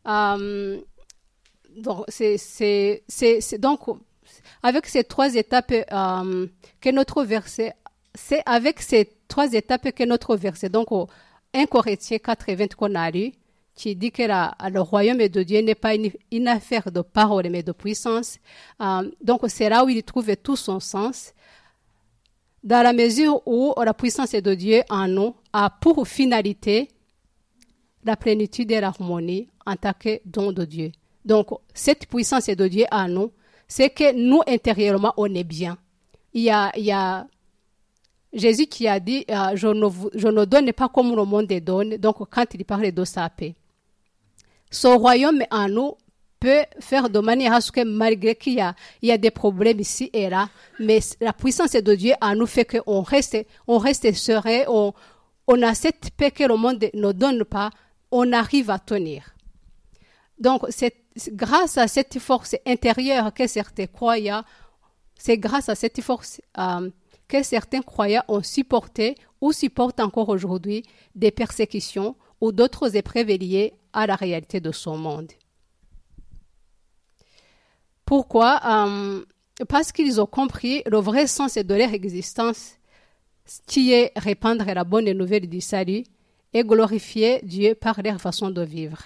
Euh, 0.07 0.81
donc, 1.77 2.05
c'est, 2.07 3.03
donc, 3.59 3.81
avec 4.63 4.85
ces 4.87 5.03
trois 5.03 5.35
étapes 5.35 5.71
euh, 5.71 6.47
que 6.81 6.89
notre 6.89 7.23
verset, 7.23 7.73
c'est 8.13 8.41
avec 8.45 8.81
ces 8.81 9.09
trois 9.27 9.51
étapes 9.53 9.91
que 9.91 10.03
notre 10.03 10.35
verset, 10.35 10.69
donc 10.69 10.91
au 10.91 11.07
1 11.53 11.65
Corinthiens 11.65 12.17
4 12.17 12.49
et 12.49 12.55
20 12.55 12.75
qu'on 12.75 12.95
a 12.95 13.11
lu, 13.11 13.33
qui 13.75 13.95
dit 13.95 14.11
que 14.11 14.23
la, 14.23 14.55
le 14.71 14.79
royaume 14.79 15.27
de 15.27 15.43
Dieu 15.43 15.59
n'est 15.61 15.75
pas 15.75 15.93
une, 15.95 16.47
affaire 16.47 16.91
de 16.91 17.01
parole 17.01 17.49
mais 17.49 17.63
de 17.63 17.73
puissance. 17.73 18.37
Euh, 18.81 19.09
donc 19.21 19.41
c'est 19.47 19.69
là 19.69 19.83
où 19.83 19.89
il 19.89 20.01
trouve 20.03 20.35
tout 20.37 20.55
son 20.55 20.79
sens. 20.79 21.33
Dans 22.63 22.81
la 22.81 22.93
mesure 22.93 23.41
où 23.45 23.73
la 23.83 23.93
puissance 23.93 24.31
de 24.31 24.53
Dieu 24.55 24.81
en 24.89 25.07
nous 25.07 25.35
a 25.53 25.69
pour 25.69 26.07
finalité 26.07 26.89
la 28.05 28.15
plénitude 28.15 28.71
et 28.71 28.79
l'harmonie 28.79 29.49
en 29.65 29.75
tant 29.75 29.93
que 29.93 30.21
don 30.25 30.51
de 30.51 30.63
Dieu. 30.63 30.91
Donc, 31.25 31.47
cette 31.73 32.07
puissance 32.07 32.45
de 32.45 32.67
Dieu 32.67 32.85
à 32.91 33.07
nous, 33.07 33.31
c'est 33.67 33.89
que 33.89 34.13
nous, 34.13 34.41
intérieurement, 34.47 35.13
on 35.17 35.33
est 35.33 35.43
bien. 35.43 35.77
Il 36.33 36.43
y 36.43 36.51
a, 36.51 37.27
Jésus 38.33 38.67
qui 38.67 38.87
a 38.87 38.99
dit, 38.99 39.25
euh, 39.29 39.55
je, 39.55 39.67
ne, 39.67 40.45
donne 40.45 40.73
pas 40.73 40.89
comme 40.89 41.15
le 41.15 41.23
monde 41.23 41.47
donne. 41.47 41.95
Donc, 41.97 42.17
quand 42.29 42.45
il 42.53 42.65
parle 42.65 42.91
de 42.91 43.05
sa 43.05 43.29
paix. 43.29 43.55
Son 44.69 44.97
royaume 44.97 45.43
en 45.51 45.69
nous 45.69 45.93
peut 46.39 46.65
faire 46.79 47.09
de 47.09 47.19
manière 47.19 47.53
à 47.53 47.61
ce 47.61 47.71
que 47.71 47.81
malgré 47.83 48.35
qu'il 48.35 48.55
y 48.55 48.61
a, 48.61 48.75
il 49.01 49.09
a 49.09 49.17
des 49.17 49.31
problèmes 49.31 49.79
ici 49.79 50.09
et 50.11 50.29
là, 50.29 50.49
mais 50.79 50.99
la 51.21 51.31
puissance 51.31 51.71
de 51.71 51.95
Dieu 51.95 52.13
en 52.21 52.35
nous 52.35 52.45
fait 52.45 52.65
qu'on 52.65 53.01
reste, 53.01 53.37
on 53.67 53.77
reste 53.77 54.13
serein, 54.13 54.63
on, 54.67 54.93
on 55.47 55.61
a 55.61 55.73
cette 55.73 56.11
paix 56.17 56.31
que 56.31 56.43
le 56.43 56.57
monde 56.57 56.83
ne 56.93 57.11
donne 57.13 57.45
pas, 57.45 57.69
on 58.11 58.33
arrive 58.33 58.69
à 58.69 58.79
tenir. 58.79 59.34
Donc, 60.37 60.65
c'est 60.69 60.95
grâce 61.29 61.77
à 61.77 61.87
cette 61.87 62.19
force 62.19 62.55
intérieure 62.65 63.33
que 63.33 63.47
certains 63.47 63.87
croyants 63.87 64.43
c'est 65.17 65.37
grâce 65.37 65.69
à 65.69 65.75
cette 65.75 66.01
force 66.01 66.41
euh, 66.57 66.89
que 67.27 67.41
certains 67.43 67.81
croyants 67.81 68.23
ont 68.27 68.43
supporté 68.43 69.15
ou 69.41 69.51
supportent 69.51 69.99
encore 69.99 70.29
aujourd'hui 70.29 70.83
des 71.15 71.31
persécutions 71.31 72.15
ou 72.41 72.51
d'autres 72.51 72.95
épreuves 72.95 73.29
liées 73.29 73.73
à 73.93 74.05
la 74.05 74.15
réalité 74.15 74.59
de 74.59 74.71
son 74.71 74.97
monde. 74.97 75.31
Pourquoi? 78.05 78.59
Euh, 78.63 79.25
Parce 79.67 79.91
qu'ils 79.91 80.21
ont 80.21 80.27
compris 80.27 80.83
le 80.85 80.99
vrai 80.99 81.27
sens 81.27 81.55
de 81.55 81.73
leur 81.73 81.93
existence, 81.93 82.73
qui 83.65 83.93
est 83.93 84.11
répandre 84.15 84.65
la 84.65 84.83
bonne 84.83 85.11
nouvelle 85.11 85.49
du 85.49 85.61
salut 85.61 86.03
et 86.53 86.63
glorifier 86.63 87.39
Dieu 87.43 87.73
par 87.73 88.01
leur 88.03 88.21
façon 88.21 88.51
de 88.51 88.61
vivre. 88.61 88.99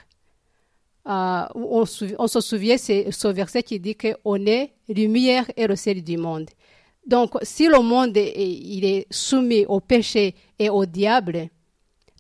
Euh, 1.08 1.46
on, 1.56 1.86
se 1.86 2.42
souvient, 2.42 2.78
c'est 2.78 3.12
ce 3.12 3.28
verset 3.30 3.64
qui 3.64 3.80
dit 3.80 3.96
qu'on 3.96 4.46
est 4.46 4.74
lumière 4.88 5.46
et 5.56 5.66
le 5.66 5.76
sel 5.76 6.04
du 6.04 6.18
monde. 6.18 6.50
Donc, 7.08 7.32
si 7.42 7.68
le 7.68 7.80
monde 7.80 8.16
est, 8.18 8.34
il 8.36 8.86
est 8.86 9.08
soumis 9.10 9.66
au 9.66 9.80
péché 9.80 10.36
et 10.60 10.70
au 10.70 10.86
diable, 10.86 11.48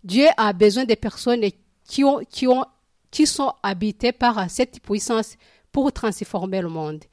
Dieu 0.04 0.28
a 0.38 0.54
besoin 0.54 0.86
des 0.86 0.96
personnes 0.96 1.46
qui, 1.84 2.04
ont, 2.04 2.22
qui, 2.30 2.48
ont, 2.48 2.66
qui 3.12 3.28
sont 3.28 3.54
habitées 3.62 4.14
par 4.14 4.50
cette 4.50 4.82
puissance 4.82 5.36
pour 5.72 5.92
transformer 5.92 6.62
le 6.62 6.70
monde. 6.70 7.04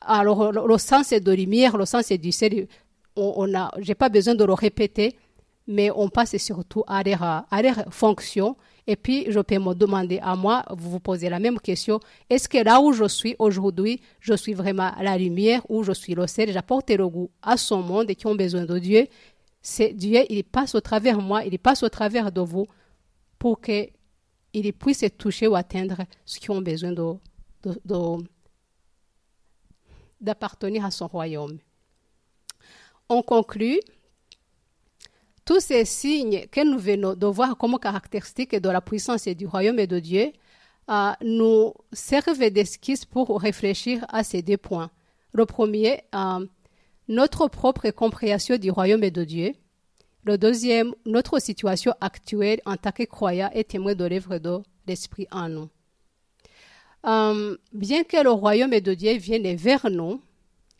Alors, 0.00 0.52
le, 0.52 0.78
sens 0.78 1.12
est 1.12 1.20
de 1.20 1.32
lumière, 1.32 1.76
le 1.76 1.86
sens 1.86 2.08
du 2.08 2.32
sel. 2.32 2.66
On, 3.14 3.46
on 3.46 3.68
j'ai 3.78 3.94
pas 3.94 4.08
besoin 4.08 4.34
de 4.34 4.44
le 4.44 4.52
répéter, 4.52 5.16
mais 5.68 5.90
on 5.94 6.08
passe 6.08 6.36
surtout 6.38 6.82
à 6.88 7.02
leur, 7.02 7.22
à 7.22 7.62
leur 7.62 7.84
fonction 7.90 8.56
et 8.86 8.96
puis, 8.96 9.30
je 9.30 9.38
peux 9.38 9.58
me 9.58 9.74
demander 9.74 10.18
à 10.22 10.34
moi, 10.34 10.64
vous 10.70 10.90
vous 10.90 11.00
posez 11.00 11.28
la 11.28 11.38
même 11.38 11.60
question, 11.60 12.00
est-ce 12.28 12.48
que 12.48 12.58
là 12.58 12.80
où 12.80 12.92
je 12.92 13.06
suis 13.06 13.36
aujourd'hui, 13.38 14.00
je 14.18 14.34
suis 14.34 14.54
vraiment 14.54 14.92
la 15.00 15.16
lumière 15.16 15.62
ou 15.68 15.84
je 15.84 15.92
suis 15.92 16.14
le 16.14 16.26
sel, 16.26 16.52
j'apporte 16.52 16.90
le 16.90 17.08
goût 17.08 17.30
à 17.42 17.56
son 17.56 17.80
monde 17.80 18.10
et 18.10 18.16
qui 18.16 18.26
ont 18.26 18.34
besoin 18.34 18.64
de 18.64 18.78
Dieu. 18.78 19.06
C'est 19.60 19.92
Dieu, 19.92 20.24
il 20.28 20.42
passe 20.42 20.74
au 20.74 20.80
travers 20.80 21.18
de 21.18 21.22
moi, 21.22 21.44
il 21.44 21.56
passe 21.60 21.84
au 21.84 21.88
travers 21.88 22.32
de 22.32 22.40
vous 22.40 22.66
pour 23.38 23.60
qu'il 23.60 23.92
puisse 24.72 25.04
toucher 25.16 25.46
ou 25.46 25.54
atteindre 25.54 25.98
ceux 26.24 26.40
qui 26.40 26.50
ont 26.50 26.60
besoin 26.60 26.92
d'appartenir 30.20 30.84
à 30.84 30.90
son 30.90 31.06
royaume. 31.06 31.58
On 33.08 33.22
conclut 33.22 33.78
tous 35.44 35.60
ces 35.60 35.84
signes 35.84 36.46
que 36.50 36.64
nous 36.64 36.78
venons 36.78 37.14
de 37.14 37.26
voir 37.26 37.56
comme 37.56 37.78
caractéristiques 37.78 38.54
de 38.54 38.68
la 38.68 38.80
puissance 38.80 39.26
et 39.26 39.34
du 39.34 39.46
royaume 39.46 39.84
de 39.86 39.98
Dieu 39.98 40.32
euh, 40.90 41.12
nous 41.22 41.74
servent 41.92 42.50
d'esquisse 42.50 43.04
pour 43.04 43.40
réfléchir 43.40 44.04
à 44.08 44.24
ces 44.24 44.42
deux 44.42 44.56
points. 44.56 44.90
Le 45.32 45.46
premier, 45.46 46.02
euh, 46.14 46.46
notre 47.08 47.48
propre 47.48 47.90
compréhension 47.90 48.56
du 48.56 48.70
royaume 48.70 49.08
de 49.08 49.24
Dieu. 49.24 49.52
Le 50.24 50.38
deuxième, 50.38 50.94
notre 51.04 51.40
situation 51.40 51.94
actuelle 52.00 52.60
en 52.64 52.76
tant 52.76 52.92
que 52.92 53.02
croyant 53.04 53.50
et 53.52 53.64
témoin 53.64 53.94
de 53.94 54.04
l'œuvre 54.04 54.38
de 54.38 54.60
l'Esprit 54.86 55.26
en 55.32 55.48
nous. 55.48 55.68
Euh, 57.04 57.56
bien 57.72 58.04
que 58.04 58.22
le 58.22 58.30
royaume 58.30 58.78
de 58.78 58.94
Dieu 58.94 59.16
vienne 59.16 59.56
vers 59.56 59.90
nous, 59.90 60.20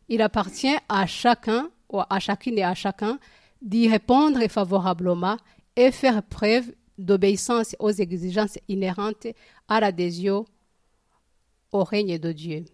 il 0.09 0.23
appartient 0.23 0.77
à 0.89 1.07
chacun, 1.07 1.71
ou 1.89 2.01
à 2.09 2.21
chacune 2.21 2.59
et 2.59 2.65
à 2.65 2.75
chacun 2.75 3.19
d'y 3.63 3.89
répondre 3.89 4.47
favorablement 4.49 5.37
et 5.77 5.91
faire 5.91 6.23
preuve 6.23 6.73
d'obéissance 6.99 7.75
aux 7.79 7.91
exigences 7.91 8.59
inhérentes 8.69 9.29
à 9.69 9.81
l'adhésion 9.81 10.45
au 11.73 11.85
règne 11.85 12.19
de 12.19 12.33
Dieu. 12.33 12.65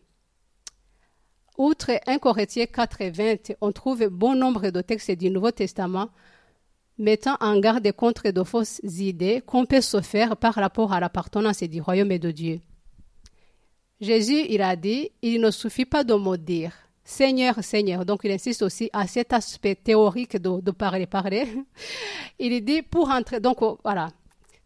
Outre 1.57 1.91
1 2.07 2.19
Corinthiens 2.19 2.67
4 2.67 3.01
et 3.01 3.11
20, 3.11 3.53
on 3.61 3.73
trouve 3.73 4.07
bon 4.09 4.35
nombre 4.35 4.71
de 4.71 4.81
textes 4.81 5.11
du 5.11 5.31
Nouveau 5.31 5.51
Testament 5.51 6.09
mettant 6.99 7.37
en 7.41 7.59
garde 7.61 7.91
contre 7.93 8.31
de 8.31 8.43
fausses 8.43 8.81
idées 8.83 9.41
qu'on 9.47 9.67
peut 9.67 9.81
se 9.81 10.01
faire 10.01 10.37
par 10.37 10.55
rapport 10.55 10.93
à 10.93 11.01
l'appartenance 11.01 11.63
du 11.63 11.81
royaume 11.81 12.19
de 12.19 12.31
Dieu. 12.31 12.61
Jésus, 14.01 14.45
il 14.49 14.63
a 14.63 14.77
dit, 14.77 15.11
il 15.23 15.41
ne 15.41 15.51
suffit 15.51 15.85
pas 15.85 16.05
de 16.05 16.15
me 16.15 16.37
dire, 16.37 16.73
Seigneur, 17.09 17.65
Seigneur. 17.65 18.05
Donc 18.05 18.21
il 18.25 18.33
insiste 18.33 18.61
aussi 18.61 18.91
à 18.93 19.07
cet 19.07 19.33
aspect 19.33 19.75
théorique 19.75 20.37
de, 20.37 20.71
parler, 20.71 21.07
parler. 21.07 21.49
Il 22.39 22.63
dit 22.63 22.83
pour 22.83 23.09
entrer, 23.09 23.41
donc 23.41 23.63
oh, 23.63 23.79
voilà, 23.83 24.11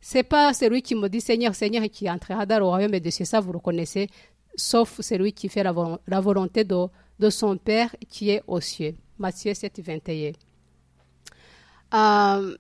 c'est 0.01 0.25
pas 0.25 0.53
celui 0.53 0.83
qui 0.83 0.97
me 0.97 1.09
dit 1.09 1.21
Seigneur, 1.21 1.55
Seigneur 1.55 1.85
qui 1.85 2.11
entrera 2.11 2.45
dans 2.45 2.59
le 2.59 2.65
royaume 2.65 2.99
de 2.99 3.11
c'est 3.11 3.25
ça, 3.25 3.39
vous 3.39 3.53
le 3.53 3.61
connaissez, 3.61 4.09
sauf 4.57 5.01
celui 5.01 5.33
qui 5.33 5.49
fait 5.49 5.63
la, 5.63 6.21
volonté 6.21 6.65
de, 6.65 6.87
de, 7.21 7.31
son 7.31 7.57
Père 7.59 7.95
qui 8.09 8.31
est 8.31 8.43
aux 8.49 8.61
cieux. 8.61 8.97
Matthieu 9.19 9.55
7, 9.55 9.81
21. 9.81 10.33
Euh, 11.95 12.57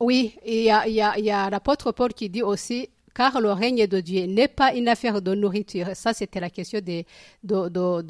oui, 0.00 0.34
il 0.44 0.62
y 0.62 0.70
a, 0.72 0.88
il 0.88 1.24
y 1.24 1.30
a 1.30 1.48
l'apôtre 1.48 1.92
Paul 1.92 2.12
qui 2.12 2.28
dit 2.30 2.42
aussi 2.42 2.88
car 3.20 3.38
le 3.38 3.52
règne 3.52 3.86
de 3.86 4.00
Dieu 4.00 4.24
n'est 4.24 4.48
pas 4.48 4.74
une 4.74 4.88
affaire 4.88 5.20
de 5.20 5.34
nourriture. 5.34 5.88
Ça, 5.92 6.14
c'était 6.14 6.40
la 6.40 6.48
question 6.48 6.80
de, 6.80 7.04
de, 7.44 7.68
de, 7.68 8.00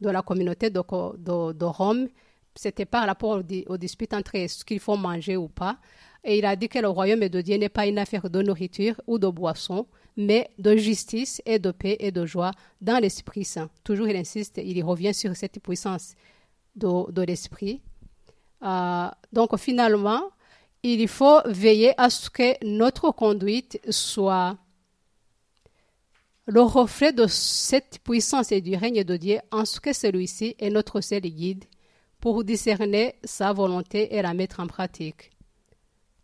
de, 0.00 0.08
la 0.08 0.22
communauté 0.22 0.70
de, 0.70 1.64
Rome. 1.64 2.08
C'était 2.54 2.86
par 2.86 3.04
rapport 3.06 3.42
aux, 3.66 3.76
disputes 3.76 4.14
entre 4.14 4.38
ce 4.48 4.64
qu'il 4.64 4.80
faut 4.80 4.96
manger 4.96 5.36
ou 5.36 5.48
pas. 5.48 5.76
Et 6.24 6.38
il 6.38 6.46
a 6.46 6.56
dit 6.56 6.70
que 6.70 6.78
le 6.78 6.88
royaume 6.88 7.28
de 7.28 7.42
Dieu 7.42 7.58
n'est 7.58 7.68
pas 7.68 7.86
une 7.86 7.98
affaire 7.98 8.30
de 8.30 8.40
nourriture 8.40 8.98
ou 9.06 9.18
de 9.18 9.28
boisson, 9.28 9.86
mais 10.16 10.48
de 10.58 10.76
justice 10.76 11.42
et 11.44 11.58
de 11.58 11.70
paix 11.70 11.98
et 12.00 12.10
de 12.10 12.24
joie 12.24 12.52
dans 12.80 12.98
l'Esprit 13.02 13.44
Saint. 13.44 13.68
Toujours, 13.84 14.08
il 14.08 14.16
insiste, 14.16 14.58
il 14.64 14.82
revient 14.82 15.12
sur 15.12 15.36
cette 15.36 15.60
puissance 15.62 16.14
de, 16.74 17.12
de 17.12 17.20
l'Esprit. 17.20 17.82
Euh, 18.62 19.08
donc, 19.30 19.54
finalement, 19.58 20.22
il 20.94 21.08
faut 21.08 21.40
veiller 21.46 21.92
à 22.00 22.10
ce 22.10 22.30
que 22.30 22.64
notre 22.64 23.10
conduite 23.10 23.80
soit 23.90 24.56
le 26.46 26.62
reflet 26.62 27.12
de 27.12 27.26
cette 27.26 27.98
puissance 28.02 28.52
et 28.52 28.60
du 28.60 28.74
règne 28.74 29.04
de 29.04 29.16
Dieu 29.16 29.38
en 29.50 29.64
ce 29.64 29.80
que 29.80 29.92
celui-ci 29.92 30.56
est 30.58 30.70
notre 30.70 31.00
seul 31.00 31.20
guide 31.20 31.64
pour 32.20 32.42
discerner 32.42 33.16
sa 33.22 33.52
volonté 33.52 34.14
et 34.14 34.22
la 34.22 34.34
mettre 34.34 34.60
en 34.60 34.66
pratique. 34.66 35.30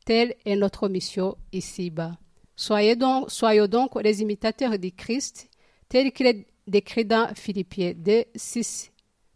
Telle 0.04 0.34
est 0.44 0.56
notre 0.56 0.88
mission 0.88 1.36
ici-bas. 1.52 2.16
Soyez 2.56 2.96
donc, 2.96 4.02
les 4.02 4.22
imitateurs 4.22 4.78
du 4.78 4.92
Christ, 4.92 5.48
tel 5.88 6.12
qu'il 6.12 6.26
est 6.26 6.46
décrit 6.66 7.04
dans 7.04 7.34
Philippiens 7.34 7.92
2, 7.96 8.24
6 8.34 8.92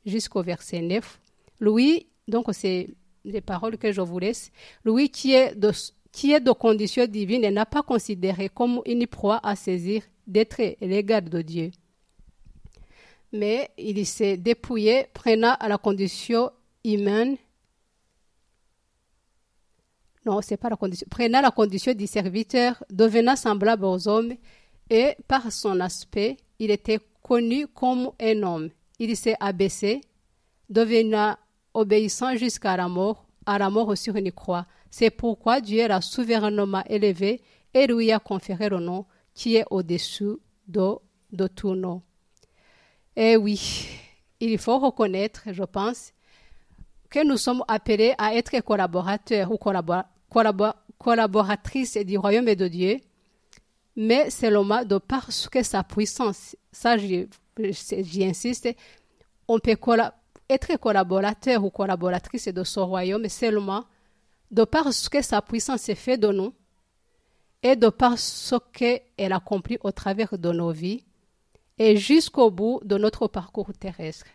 jusqu'au 0.07 0.43
verset 0.43 0.81
9. 0.81 1.21
Louis, 1.61 2.07
donc 2.27 2.47
c'est 2.53 2.89
les 3.29 3.41
paroles 3.41 3.79
que 3.79 3.93
je 3.93 4.01
vous 4.01 4.19
laisse, 4.19 4.51
lui 4.85 5.11
qui 5.11 5.35
est 5.35 5.55
de, 5.55 6.53
condition 6.53 7.07
divine 7.07 7.49
n'a 7.51 7.67
pas 7.67 7.83
considéré 7.83 8.49
comme 8.49 8.81
une 8.87 9.07
proie 9.07 9.41
à 9.43 9.55
saisir 9.55 10.03
d'être 10.27 10.61
l'égal 10.81 11.29
de 11.29 11.43
Dieu. 11.43 11.71
Mais 13.33 13.71
il 13.77 14.05
s'est 14.07 14.37
dépouillé, 14.37 15.07
prenant 15.13 15.55
à 15.61 15.69
la 15.69 15.77
condition 15.77 16.51
humaine. 16.85 17.37
Non, 20.25 20.41
c'est 20.41 20.57
pas 20.57 20.71
la 20.71 20.77
condition. 20.77 21.07
Prenant 21.11 21.41
la 21.43 21.51
condition 21.51 21.93
du 21.93 22.07
serviteur, 22.07 22.83
devenant 22.91 23.37
semblable 23.37 23.85
aux 23.85 24.09
hommes, 24.09 24.35
et 24.91 25.15
par 25.27 25.53
son 25.53 25.81
aspect, 25.81 26.39
il 26.59 26.71
était 26.71 27.01
connu 27.23 27.67
comme 27.67 28.11
un 28.21 28.43
homme. 28.43 28.71
Il 28.99 29.15
s'est 29.17 29.37
abaissé, 29.39 30.01
devenant 30.71 31.37
obéissant 31.79 32.35
jusqu'à 32.35 32.77
la 32.77 32.89
mort, 32.89 33.25
à 33.47 33.59
la 33.59 33.71
mort 33.71 33.97
sur 33.97 34.17
une 34.17 34.33
croix. 34.33 34.67
C'est 34.91 35.11
pourquoi 35.11 35.61
Dieu 35.61 35.87
l'a 35.87 36.01
souverainement 36.01 36.83
élevé 36.89 37.41
et 37.73 37.87
lui 37.87 38.11
a 38.11 38.19
conféré 38.19 38.69
le 38.69 38.81
nom 38.81 39.07
qui 39.33 39.57
est 39.57 39.65
au-dessus 39.71 40.39
de, 40.67 41.47
tout 41.55 41.75
nom. 41.75 42.03
Et 43.15 43.37
oui, 43.37 43.89
il 44.41 44.59
faut 44.59 44.79
reconnaître, 44.79 45.43
je 45.53 45.63
pense, 45.63 46.13
que 47.09 47.25
nous 47.25 47.37
sommes 47.37 47.63
appelés 47.69 48.15
à 48.19 48.35
être 48.35 48.61
collaborateurs 48.61 49.53
ou 49.53 49.59
collaboratrices 50.99 51.97
du 51.99 52.19
royaume 52.19 52.55
de 52.55 52.69
Dieu, 52.69 52.99
mais 53.95 54.31
seulement 54.31 54.85
de 54.85 54.99
parce 54.99 55.49
que 55.49 55.63
sa 55.63 55.85
puissance, 55.85 56.57
ça 56.73 56.97
j'y 56.97 58.25
insiste, 58.25 58.69
on 59.47 59.59
peut 59.61 59.77
collaborer 59.77 60.18
être 60.49 60.77
collaborateur 60.79 61.65
ou 61.65 61.71
collaboratrice 61.71 62.49
de 62.49 62.65
son 62.65 62.87
royaume 62.87 63.29
seulement 63.29 63.85
de 64.51 64.65
par 64.65 64.93
ce 64.93 65.11
que 65.11 65.23
sa 65.23 65.43
puissance 65.43 65.89
est 65.89 65.95
faite 65.95 66.21
de 66.21 66.29
nous 66.29 66.55
et 67.63 67.77
de 67.77 67.89
par 67.89 68.19
ce 68.19 68.57
qu'elle 68.73 69.33
accomplit 69.33 69.79
au 69.83 69.93
travers 69.93 70.39
de 70.39 70.53
nos 70.53 70.71
vies 70.71 71.05
et 71.79 71.97
jusqu'au 71.97 72.51
bout 72.51 72.81
de 72.85 72.97
notre 72.97 73.29
parcours 73.29 73.73
terrestre. 73.79 74.27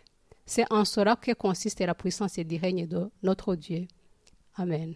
C'est 0.46 0.70
en 0.70 0.84
cela 0.84 1.16
que 1.16 1.32
consiste 1.32 1.80
la 1.80 1.94
puissance 1.94 2.38
et 2.38 2.44
du 2.44 2.56
règne 2.56 2.86
de 2.86 3.10
notre 3.22 3.54
Dieu. 3.54 3.86
Amen. 4.56 4.94